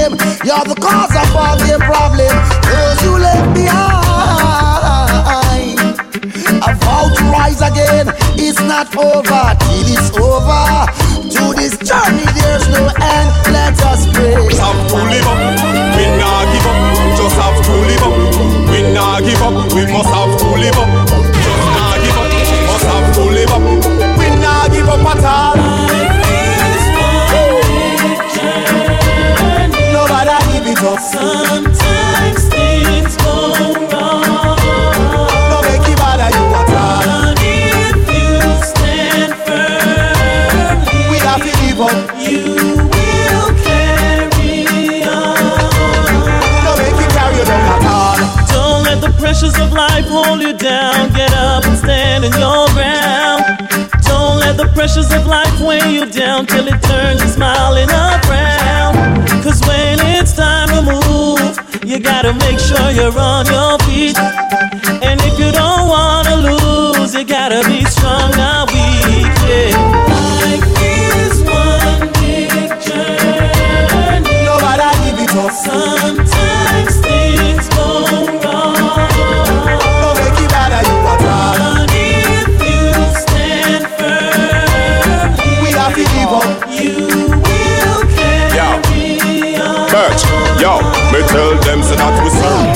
[0.09, 0.17] them.
[0.45, 2.37] You're the cause of all their problems.
[2.69, 4.05] Those you left behind.
[6.61, 8.13] I vow to rise again.
[8.37, 10.85] It's not over till it's over.
[11.35, 13.29] To this journey, there's no end.
[13.49, 14.33] Let us pray.
[14.33, 15.39] Have to live up.
[15.97, 16.77] We not give up.
[17.17, 18.15] Just have to live up.
[18.69, 19.73] We not give up.
[19.73, 21.24] We must have to live up.
[49.35, 51.11] Pressures of life hold you down.
[51.13, 53.43] Get up and stand in your ground.
[54.03, 58.95] Don't let the pressures of life weigh you down till it turns you smiling around.
[59.43, 60.44] Cause when it's move,
[61.95, 64.17] you gotta make sure you're on your feet.
[65.01, 69.31] And if you don't wanna lose, you gotta be strong, not weak.
[69.47, 69.71] Yeah.
[70.11, 72.51] Life is one big
[72.83, 74.43] journey.
[74.43, 75.51] Nobody give it up.
[75.53, 77.87] Sometimes things go
[78.43, 78.75] wrong.
[80.01, 80.51] No make it
[80.87, 80.97] you.
[81.23, 82.83] But if you
[83.23, 85.29] stand firm,
[85.63, 86.49] We have to live up.
[86.75, 86.95] you
[87.45, 88.01] will
[88.57, 89.87] Yo, carry on.
[89.91, 90.23] Birch,
[90.59, 90.73] yo,
[91.15, 92.75] me tell them so that we serve.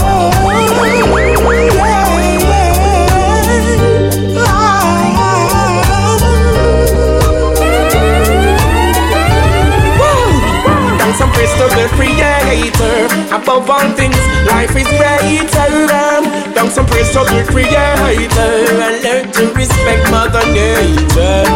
[11.00, 16.29] Thanks some praise to the creator Above all things, life is greater
[16.60, 18.52] Thanks some praise to the creator.
[18.84, 21.48] And learn to respect mother nature.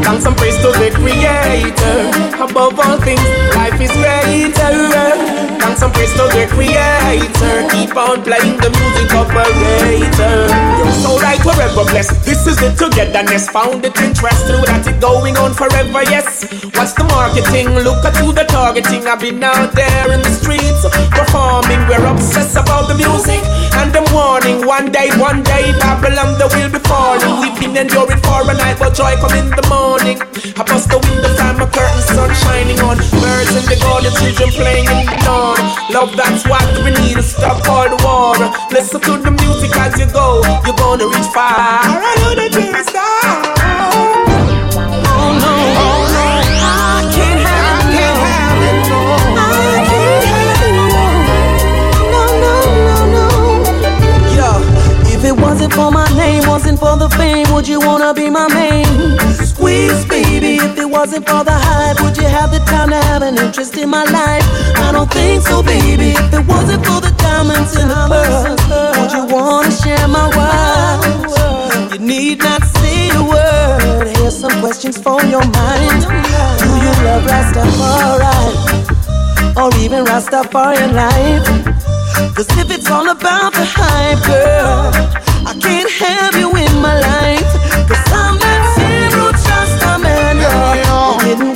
[0.00, 2.08] Thanks some praise to the creator.
[2.42, 3.20] Above all things,
[3.52, 4.72] life is greater.
[5.60, 7.68] Thanks some praise to the creator.
[7.68, 10.48] Keep on playing the music operator
[10.80, 12.24] You're so right forever blessed.
[12.24, 16.48] This is the togetherness Found it interesting that it going on forever, yes.
[16.74, 17.68] What's the marketing?
[17.84, 19.06] Look at who the targeting.
[19.06, 23.42] I've been out there in the streets Performing, we're obsessed about the music
[23.76, 24.02] And the
[24.38, 27.40] warning, one day, one day Babylon they will be falling.
[27.40, 30.18] We've been enduring for a night But joy come in the morning.
[30.56, 32.98] I bust the window, find my curtain, sun shining on.
[32.98, 35.58] Birds in the garden, children playing in the dawn.
[35.90, 38.36] Love, that's what we need to stop all the war.
[38.70, 41.82] Listen to the music as you go You're gonna reach far.
[41.82, 43.57] I know that you're
[55.68, 58.86] wasn't for my name, wasn't for the fame, would you wanna be my main?
[59.44, 63.22] Squeeze, baby, if it wasn't for the hype, would you have the time to have
[63.22, 64.44] an interest in my life?
[64.76, 66.12] I don't think so, baby.
[66.12, 68.60] If it wasn't for the diamonds in the pearls,
[68.96, 71.04] would you wanna share my world?
[71.92, 74.06] You need not say a word.
[74.16, 76.02] Here's some questions for your mind.
[76.60, 78.36] Do you love Rastafari?
[79.56, 81.46] Or even Rastafarian life?
[82.34, 84.92] Cause if it's all about the hype, girl,
[85.46, 87.52] I can't have you in my life.
[87.88, 90.38] Cause I'm that zero just a man,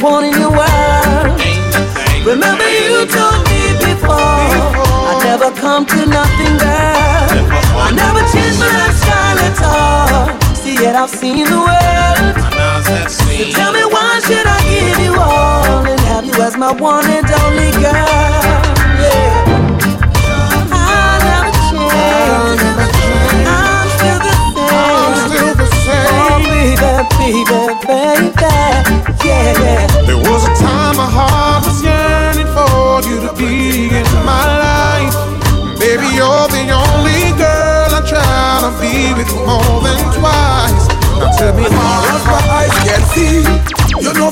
[0.03, 1.39] one in your world.
[2.27, 4.19] Remember you told me before,
[5.11, 7.31] I never come to nothing, girl.
[7.87, 10.55] I never changed my lifestyle at all.
[10.55, 12.35] See, yet I've seen the world.
[13.11, 13.25] So
[13.57, 17.27] tell me why should I give you all and have you as my one and
[17.43, 18.63] only girl?
[19.03, 19.47] Yeah.
[20.71, 22.82] I never changed.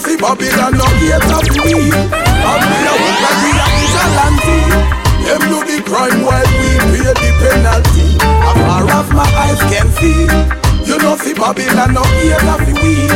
[0.01, 1.93] See Babylon no hate of me.
[1.93, 2.53] A
[3.01, 4.59] work like we are vigilante.
[5.29, 8.17] Them do the crime while we pay the penalty.
[8.21, 10.25] As far as my eyes can see.
[10.89, 13.09] You know, see Babylon no hate of me.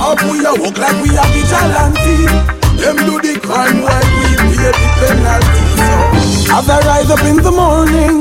[0.00, 2.24] How we a walk like we are vigilante.
[2.80, 5.64] Them do the crime while we pay the penalty.
[5.76, 8.18] So as I rise up in the morning,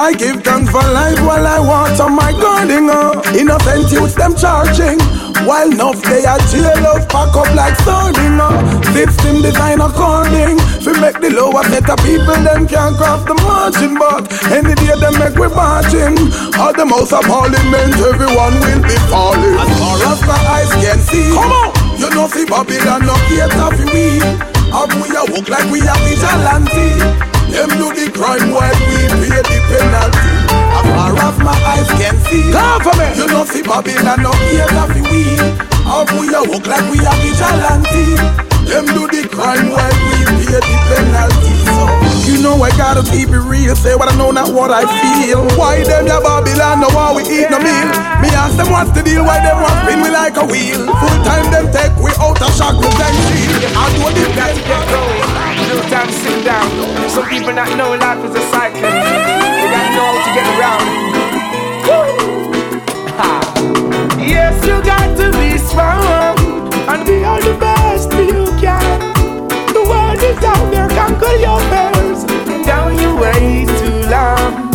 [0.00, 2.88] I give thanks for life while I water my garden.
[2.88, 3.20] Uh.
[3.36, 4.96] Innocent youths them charging.
[5.44, 8.40] While enough they are jail love pack up like sardine.
[8.40, 8.80] Uh.
[8.96, 10.56] System design according.
[10.88, 14.00] We make the lower set of people them can't cross the margin.
[14.00, 16.16] But any day them make we marching.
[16.56, 19.52] All the most of parliament everyone will be falling.
[19.52, 21.28] As far as my eyes can see.
[21.28, 21.76] Come on.
[22.00, 24.16] You know see Babylon no cater for we.
[24.72, 27.36] How we a walk like we a vigilante.
[27.52, 30.30] Them do the crime while we pay the penalty.
[30.78, 33.16] As far as my eyes can see, Government.
[33.16, 35.36] you know see Babylon no cater for we.
[35.84, 38.16] How we a walk like we a vigilante.
[38.70, 41.52] Them do the crime while we pay the penalty.
[41.66, 43.74] So you know I gotta keep it real.
[43.76, 45.44] Say what I know, not what I feel.
[45.56, 47.88] Why them ya Babylon no why we eat no meal?
[48.20, 49.24] Me ask them what's the deal?
[49.24, 50.84] Why them want spin me like a wheel?
[50.84, 53.64] Full time them take we out of shock with them shield.
[53.76, 55.30] I do got to get going.
[55.70, 56.66] No time to sit down.
[57.10, 58.80] Some people not know life is a cycle.
[58.80, 60.86] They gotta know how to get around.
[64.18, 66.36] yes, you got to be strong
[66.90, 68.98] and be all the best you can.
[69.72, 71.99] The world is out there, conquer your fears.
[73.20, 74.69] Way too long.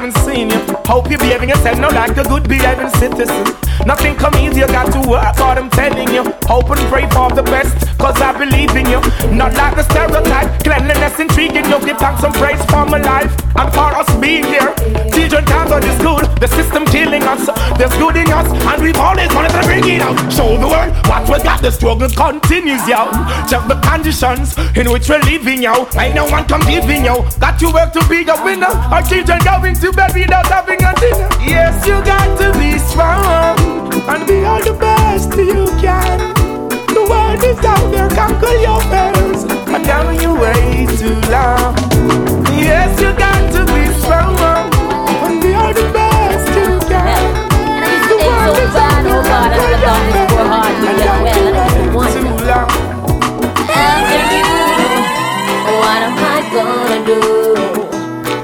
[0.00, 0.60] Haven't seen you.
[0.86, 3.44] Hope you're behaving yourself now like a good behaving citizen.
[3.84, 6.24] Nothing come easy, you got to work hard, I'm telling you.
[6.48, 9.00] Hope and pray for the best, cause I believe in you.
[9.36, 11.78] Not like the stereotype, cleanliness intriguing you.
[11.84, 14.72] Give thanks and praise for my life and for us being here.
[15.30, 17.46] Children can't school, the system killing us.
[17.78, 20.18] There's good in us, and we've always wanted to bring it out.
[20.26, 23.06] Show the world what we got, the struggle continues, yo.
[23.46, 25.86] Check the conditions in which we're living, yo.
[25.94, 27.22] Ain't no one come giving, yo.
[27.38, 28.74] Got to work to be a winner.
[28.90, 31.30] Our children going to bed without having a dinner.
[31.46, 33.54] Yes, you got to be strong
[34.10, 36.34] and be all the best you can.
[36.90, 39.46] The world is out there, conquer your fears.
[39.70, 41.78] And down you way too long.
[42.58, 44.39] Yes, you got to be strong
[57.14, 57.20] do?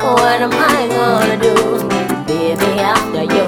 [0.02, 1.54] What am I gonna do,
[2.26, 3.46] baby, after you?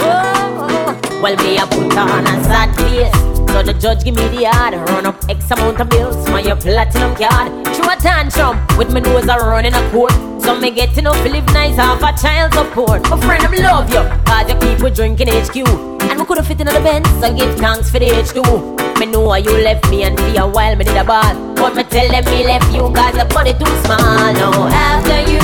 [0.00, 3.35] Oh, well, me I put on a sad face.
[3.56, 6.56] So the judge give me the yard, run up X amount of bills, my your
[6.56, 7.48] platinum card.
[7.74, 10.12] Through a tantrum, with my nose a running a court.
[10.44, 13.08] So me get enough to live nice off a child support.
[13.08, 15.56] My friend, I love you, cause you keep we drinking HQ.
[16.04, 19.00] And we could have fit in the Benz, so give thanks for the H2.
[19.00, 21.34] Me know you left me and for a while me did a ball.
[21.56, 24.36] But me tell them me left you cause the body too small.
[24.36, 25.40] Now after you,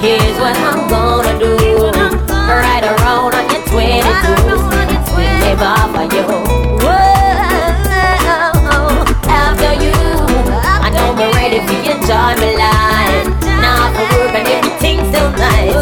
[0.00, 1.92] here's what I'm gonna do.
[2.48, 4.64] Right around on your 22,
[5.44, 6.55] never for you.
[11.58, 13.26] Know me you enjoy my life.
[13.44, 15.74] Now for work and everything's so nice.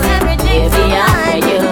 [0.45, 1.62] Baby, after you.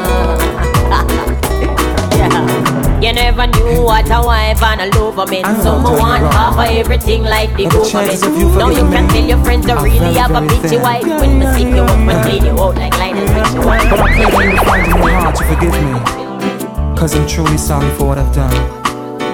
[2.18, 3.00] yeah.
[3.00, 5.62] You never knew what a wife and a lover meant.
[5.62, 8.58] So me want half of everything like the government.
[8.58, 11.04] Now you can tell your friends to really have a bitchy wife.
[11.04, 13.90] When me sick you up and clean you out like Lionel Richie wife.
[13.90, 16.96] But I pray that you find in your heart to forgive me.
[16.96, 18.54] Cause I'm truly sorry for what I've done.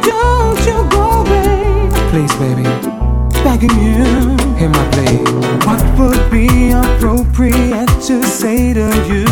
[0.02, 1.92] Don't you go, babe.
[2.10, 2.64] Please, baby,
[3.48, 4.36] Begging you.
[4.58, 5.16] hear my plea.
[5.66, 9.24] What would be appropriate to say to you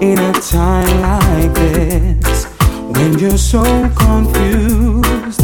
[0.00, 2.46] in a time like this
[2.94, 3.62] when you're so
[3.94, 5.42] confused?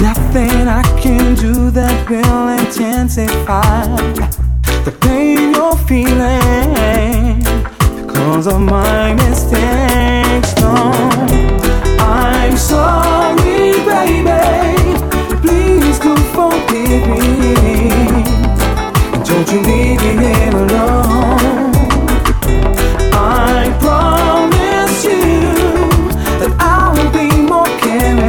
[0.00, 3.86] Nothing I can do that will intensify
[4.84, 7.40] the pain you're feeling
[8.06, 10.54] because of my mistakes.
[10.60, 10.92] No,
[11.98, 14.79] I'm sorry, baby.
[19.40, 21.72] Don't you leave me here alone.
[23.14, 25.22] I promise you
[26.40, 28.20] that I will be more caring.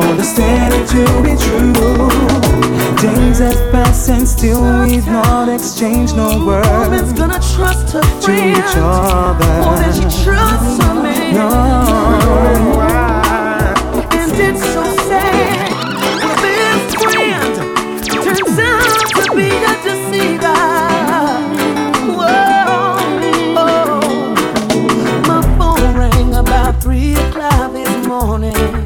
[0.00, 1.72] Understand it to be true.
[3.00, 8.74] Days have passed and still we've not exchanged no words gonna trust her to each
[8.74, 9.62] other.
[9.62, 11.34] More than she trusts a man.
[11.34, 12.87] No.
[28.52, 28.77] This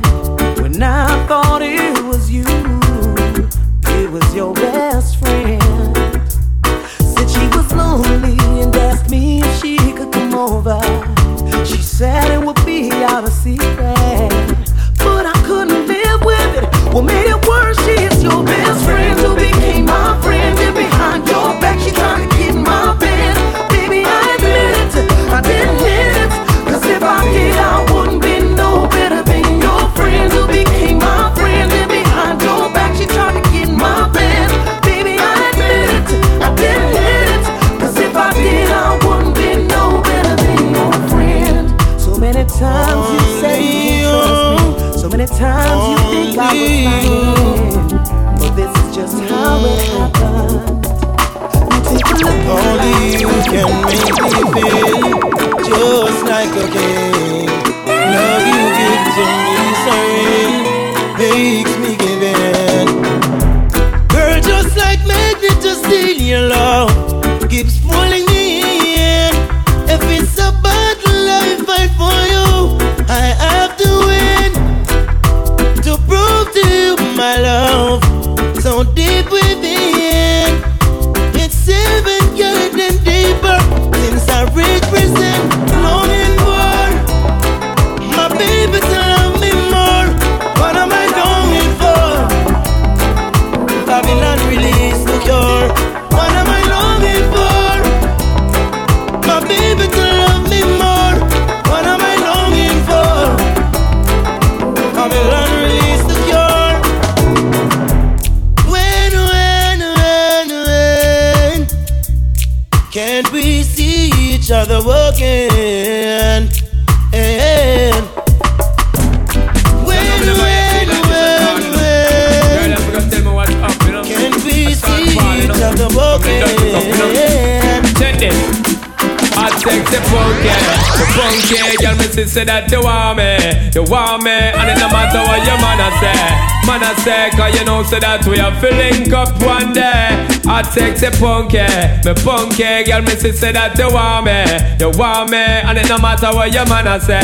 [132.42, 133.38] say that you want me,
[133.70, 136.26] you want me, and it no matter what your man a say,
[136.66, 140.26] man a say, cause you know say that we are filling up one day.
[140.46, 142.82] I take the funky, eh, me funky eh.
[142.82, 144.42] girl, me say that you want me,
[144.82, 147.22] you want me, and it no matter what your man a say,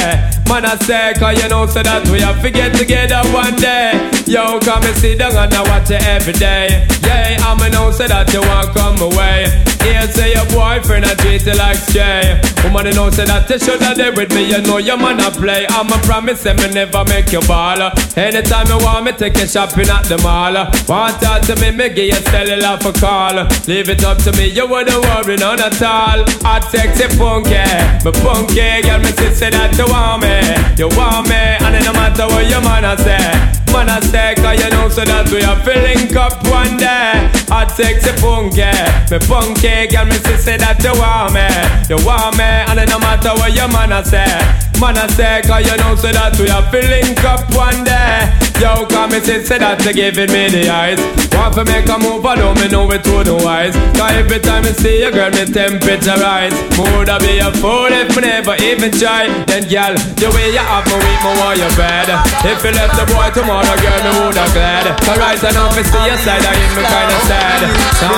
[0.48, 3.92] man a say, cause you know say that we are fi get together one day.
[4.26, 6.86] Yo, come and sit down and I watch it every day.
[7.04, 9.48] Yeah, I'm a know say that you want come away.
[9.84, 12.40] Here say your boyfriend a treat you like stray.
[12.64, 14.44] Woman, you know say that you shoulda there with me.
[14.50, 15.64] You know your man a play.
[15.70, 17.80] I'm a promise say me never make you ball.
[18.16, 20.52] Anytime you want me, take you shopping at the mall.
[20.88, 23.48] Want talk to me, me give you cellular for call.
[23.66, 26.24] Leave it up to me, you wouldn't worry none at all.
[26.44, 27.56] I sexy funky,
[28.04, 30.37] me funky girl, me say that you want me,
[30.78, 33.28] you want me, and it no matter what your man a say.
[33.72, 37.28] Man a say, cause you know so that we are filling up one day.
[37.50, 38.64] I take sexy funky,
[39.10, 41.48] me funky girl, me say that you want me,
[41.88, 44.67] you want me, and it no matter what your man a say.
[44.78, 48.30] Man I say, cause you know so that we are filling up one day.
[48.62, 51.02] Yo, come me say, say that you giving me the eyes.
[51.34, 53.74] Want to make a move, I know me know it to the wise.
[53.98, 56.54] Cause every time I see you, girl, me temperature rise.
[56.78, 59.26] Woulda be a fool if me never even try.
[59.50, 62.06] Then, girl, the way you have me weak, me want you bad.
[62.46, 64.94] If you left the boy tomorrow, girl, me woulda glad.
[65.02, 67.66] Cause right now, me see your side, I hit me kinda sad.
[67.98, 68.14] Now,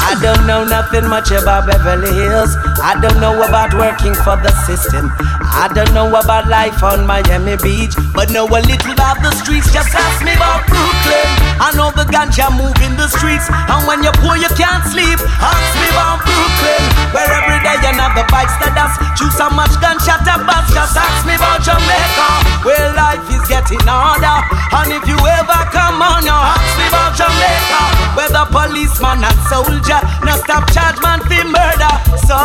[0.00, 2.56] I don't know nothing much about Beverly Hills.
[2.82, 5.10] I don't know about working for the system.
[5.54, 9.70] I don't know about life on Miami Beach, but know a little about the streets.
[9.70, 11.28] Just ask me about Brooklyn.
[11.62, 15.18] I know the ganja move in the streets, and when you're poor you can't sleep.
[15.38, 16.82] Ask me about Brooklyn,
[17.14, 18.98] where every day another bikes that us.
[19.14, 20.74] Choose so much gunshot to bust.
[20.74, 22.28] Just ask me about Jamaica,
[22.66, 24.42] where life is getting harder.
[24.74, 29.40] And if you ever come on, you ask me about Jamaica, where the policeman and
[29.48, 31.94] soldier no stop charge man for murder.
[32.28, 32.38] So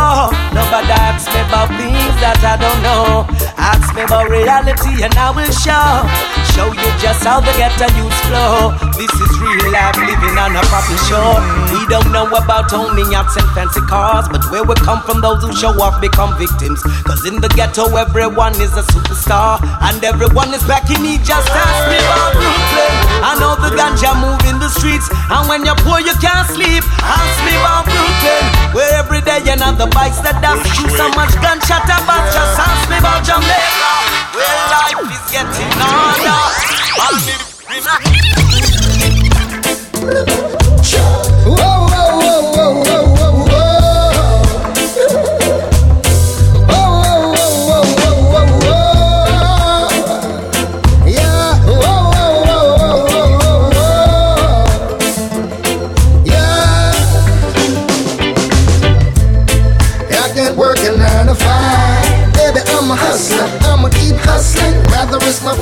[0.55, 3.27] nobody asks me about things that I don't know.
[3.55, 6.07] Ask me about reality and I will show.
[6.55, 8.88] Show you just how the ghetto youth flow.
[8.99, 11.39] This is real life living on a proper shore.
[11.71, 15.39] We don't know about owning yachts and fancy cars, but where we come from, those
[15.39, 16.83] who show off become victims.
[17.07, 21.15] Cause in the ghetto, everyone is a superstar, and everyone is backing me.
[21.23, 22.91] Just ask me about Brooklyn.
[23.23, 26.83] I know the ganja move in the streets, and when you're poor, you can't sleep.
[26.99, 28.43] Ask me about Brooklyn,
[28.75, 30.43] where every day another bikes that.
[30.75, 32.27] Shoot so much gunshot about.
[32.35, 33.95] Just ask me about Jamaica,
[34.35, 37.47] where life is getting harder.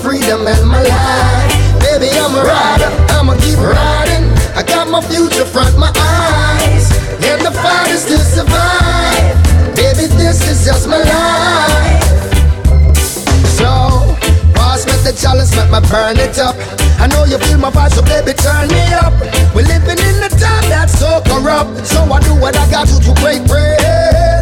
[0.08, 1.37] Freedom and my life.
[4.98, 6.90] My future front my eyes.
[7.22, 9.38] And the fight is to survive.
[9.76, 12.02] Baby, this is just my life.
[13.62, 13.70] So,
[14.58, 16.56] pass me the chalice, let me burn it up.
[16.98, 19.14] I know you feel my vibe, so baby, turn me up.
[19.54, 21.86] We're living in a time that's so corrupt.
[21.86, 24.42] So I do what I got to to break bread.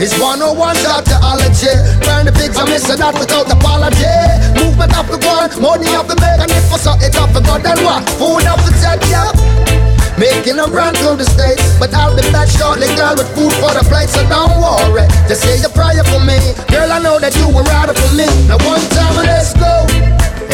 [0.00, 1.76] It's 101 Doctorology.
[2.08, 4.16] Burn the pigs, I miss a that without apology.
[4.56, 7.40] Movement of the one, money of the make, and if I saw it off the
[7.44, 8.08] God and what?
[8.16, 9.89] Food of the take, yeah.
[10.20, 13.72] Making a run through the states, but I'll be back shortly, girl, with food for
[13.72, 15.08] the plate, so don't worry.
[15.24, 16.36] Just say a prayer for me,
[16.68, 16.92] girl.
[16.92, 18.28] I know that you were rather for me.
[18.44, 19.88] Now one time, let's go.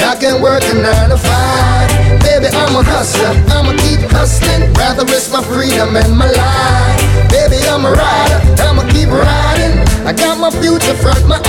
[0.06, 1.90] I can work a nine to five.
[2.22, 3.34] Baby, I'm a hustler.
[3.50, 4.70] I'ma keep hustling.
[4.78, 7.02] Rather risk my freedom and my life.
[7.26, 8.38] Baby, I'm a rider.
[8.62, 9.82] I'ma keep riding.
[10.06, 11.42] I got my future front my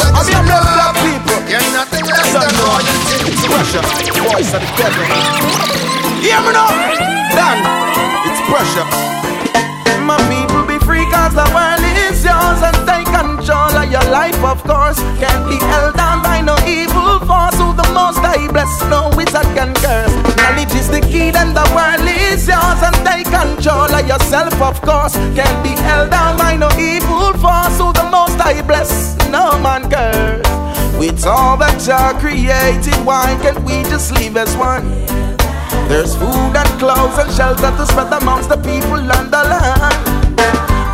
[0.00, 0.96] and protect us from love.
[1.48, 3.18] You're nothing less than royalty.
[3.48, 3.84] Pressure,
[4.28, 5.04] voice of the devil.
[6.20, 6.70] Hear me now,
[7.32, 7.58] Dan.
[8.28, 9.18] It's pressure.
[10.08, 14.42] My people be free cause the world is yours and take control of your life
[14.42, 18.80] of course Can't be held down by no evil force Who the most I bless
[18.88, 23.26] no wizard can curse Knowledge is the key then the world is yours and take
[23.26, 28.08] control of yourself of course Can't be held down by no evil force Who the
[28.10, 30.46] most I bless no man curse
[30.98, 34.86] With all that Jah created why can't we just live as one
[35.88, 40.18] there's food and clothes and shelter to spread amongst the people and the land.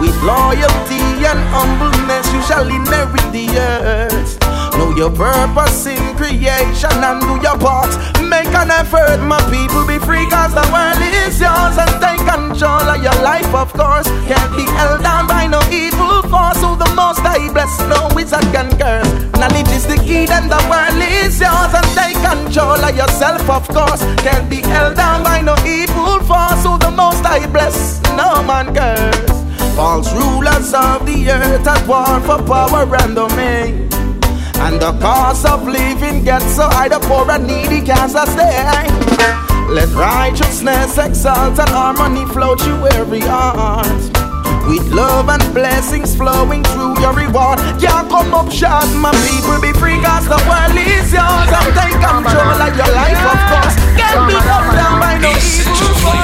[0.00, 4.38] With loyalty and humbleness, you shall inherit the earth.
[4.78, 7.90] Know your purpose in creation and do your part.
[8.28, 11.76] Make an effort, my people, be free, cause the world is yours.
[11.78, 14.08] And take control of your life, of course.
[14.26, 16.58] Can't be held down by no evil force.
[16.58, 19.06] Who the most I bless, no wizard can curse.
[19.38, 21.72] Knowledge is the key, then the world is yours.
[21.78, 24.02] And take control of yourself, of course.
[24.26, 26.64] Can't be held down by no evil force.
[26.64, 29.30] Who the most I bless, no man curse.
[29.76, 33.83] False rulers of the earth at war for power and domain.
[34.60, 38.90] And the cost of living gets so high, the poor and needy can't sustain.
[39.68, 43.86] Let righteousness exalt and harmony flow through every heart.
[44.68, 47.58] With love and blessings flowing through your reward.
[47.80, 51.50] Can't come up short, my people be free, cause the world is yours.
[51.52, 53.76] And take control of your life, of course.
[53.98, 56.23] Can't be held down by no evil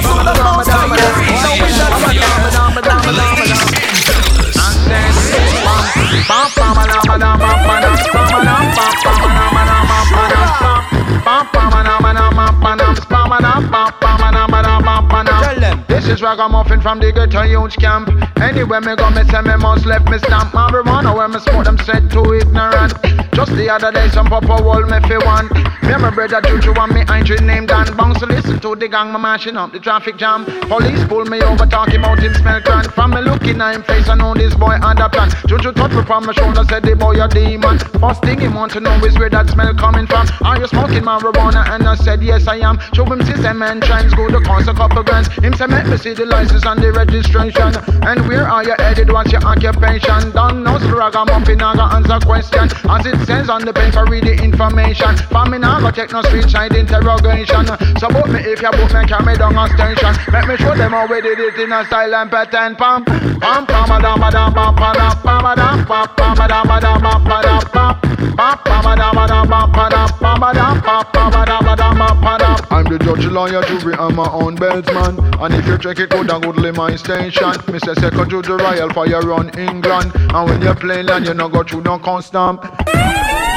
[16.10, 18.08] This is ragamuffin from the ghetto youth camp.
[18.42, 20.50] Anywhere me go, me say me must left me stamp.
[20.50, 22.94] Marijuana where me smoke them said too ignorant.
[23.40, 25.48] Just the other day, some papa hold me fi one.
[25.80, 28.86] Me and my brother Juju and me ain't your name Dan Bounce listen to the
[28.86, 30.44] gang, me mashing up the traffic jam.
[30.68, 32.92] Police pull me over, talking about him smell grand.
[32.92, 35.32] From me looking at him face, I know this boy had a plan.
[35.48, 37.78] Juju touch me from my shoulder, said the boy a demon.
[37.96, 40.28] First thing he want to know is where that smell coming from.
[40.44, 41.64] Are you smoking marijuana?
[41.72, 42.78] And I said yes I am.
[42.92, 45.32] Show him system and trends, go to cost a couple grants.
[45.40, 47.72] Him say make me see the license and the registration.
[48.04, 49.10] And where are you headed?
[49.10, 50.28] What's your occupation?
[50.36, 51.30] Don't know, so I got
[51.96, 52.68] answer question.
[52.84, 55.16] As it says on the paper, read the information.
[55.30, 57.66] For me now, go take no street side interrogation.
[58.02, 60.12] So book me if you book me, carry down a station.
[60.34, 62.74] Let me show them how we did it in a style and pattern.
[62.76, 67.24] Pam, pam, pam, pam, pam, pam, pam, pam, pam, pam, pam, pam, pam, pam, pam,
[67.24, 68.00] pam.
[72.70, 75.18] I'm the judge, lawyer, jury, I'm my own beltsman.
[75.40, 77.52] And if you check it, go down, to my station.
[77.70, 80.12] Me say second to the Royal Fire run England.
[80.14, 82.58] And when you play land, you no go through no custom.
[83.20, 83.49] Yende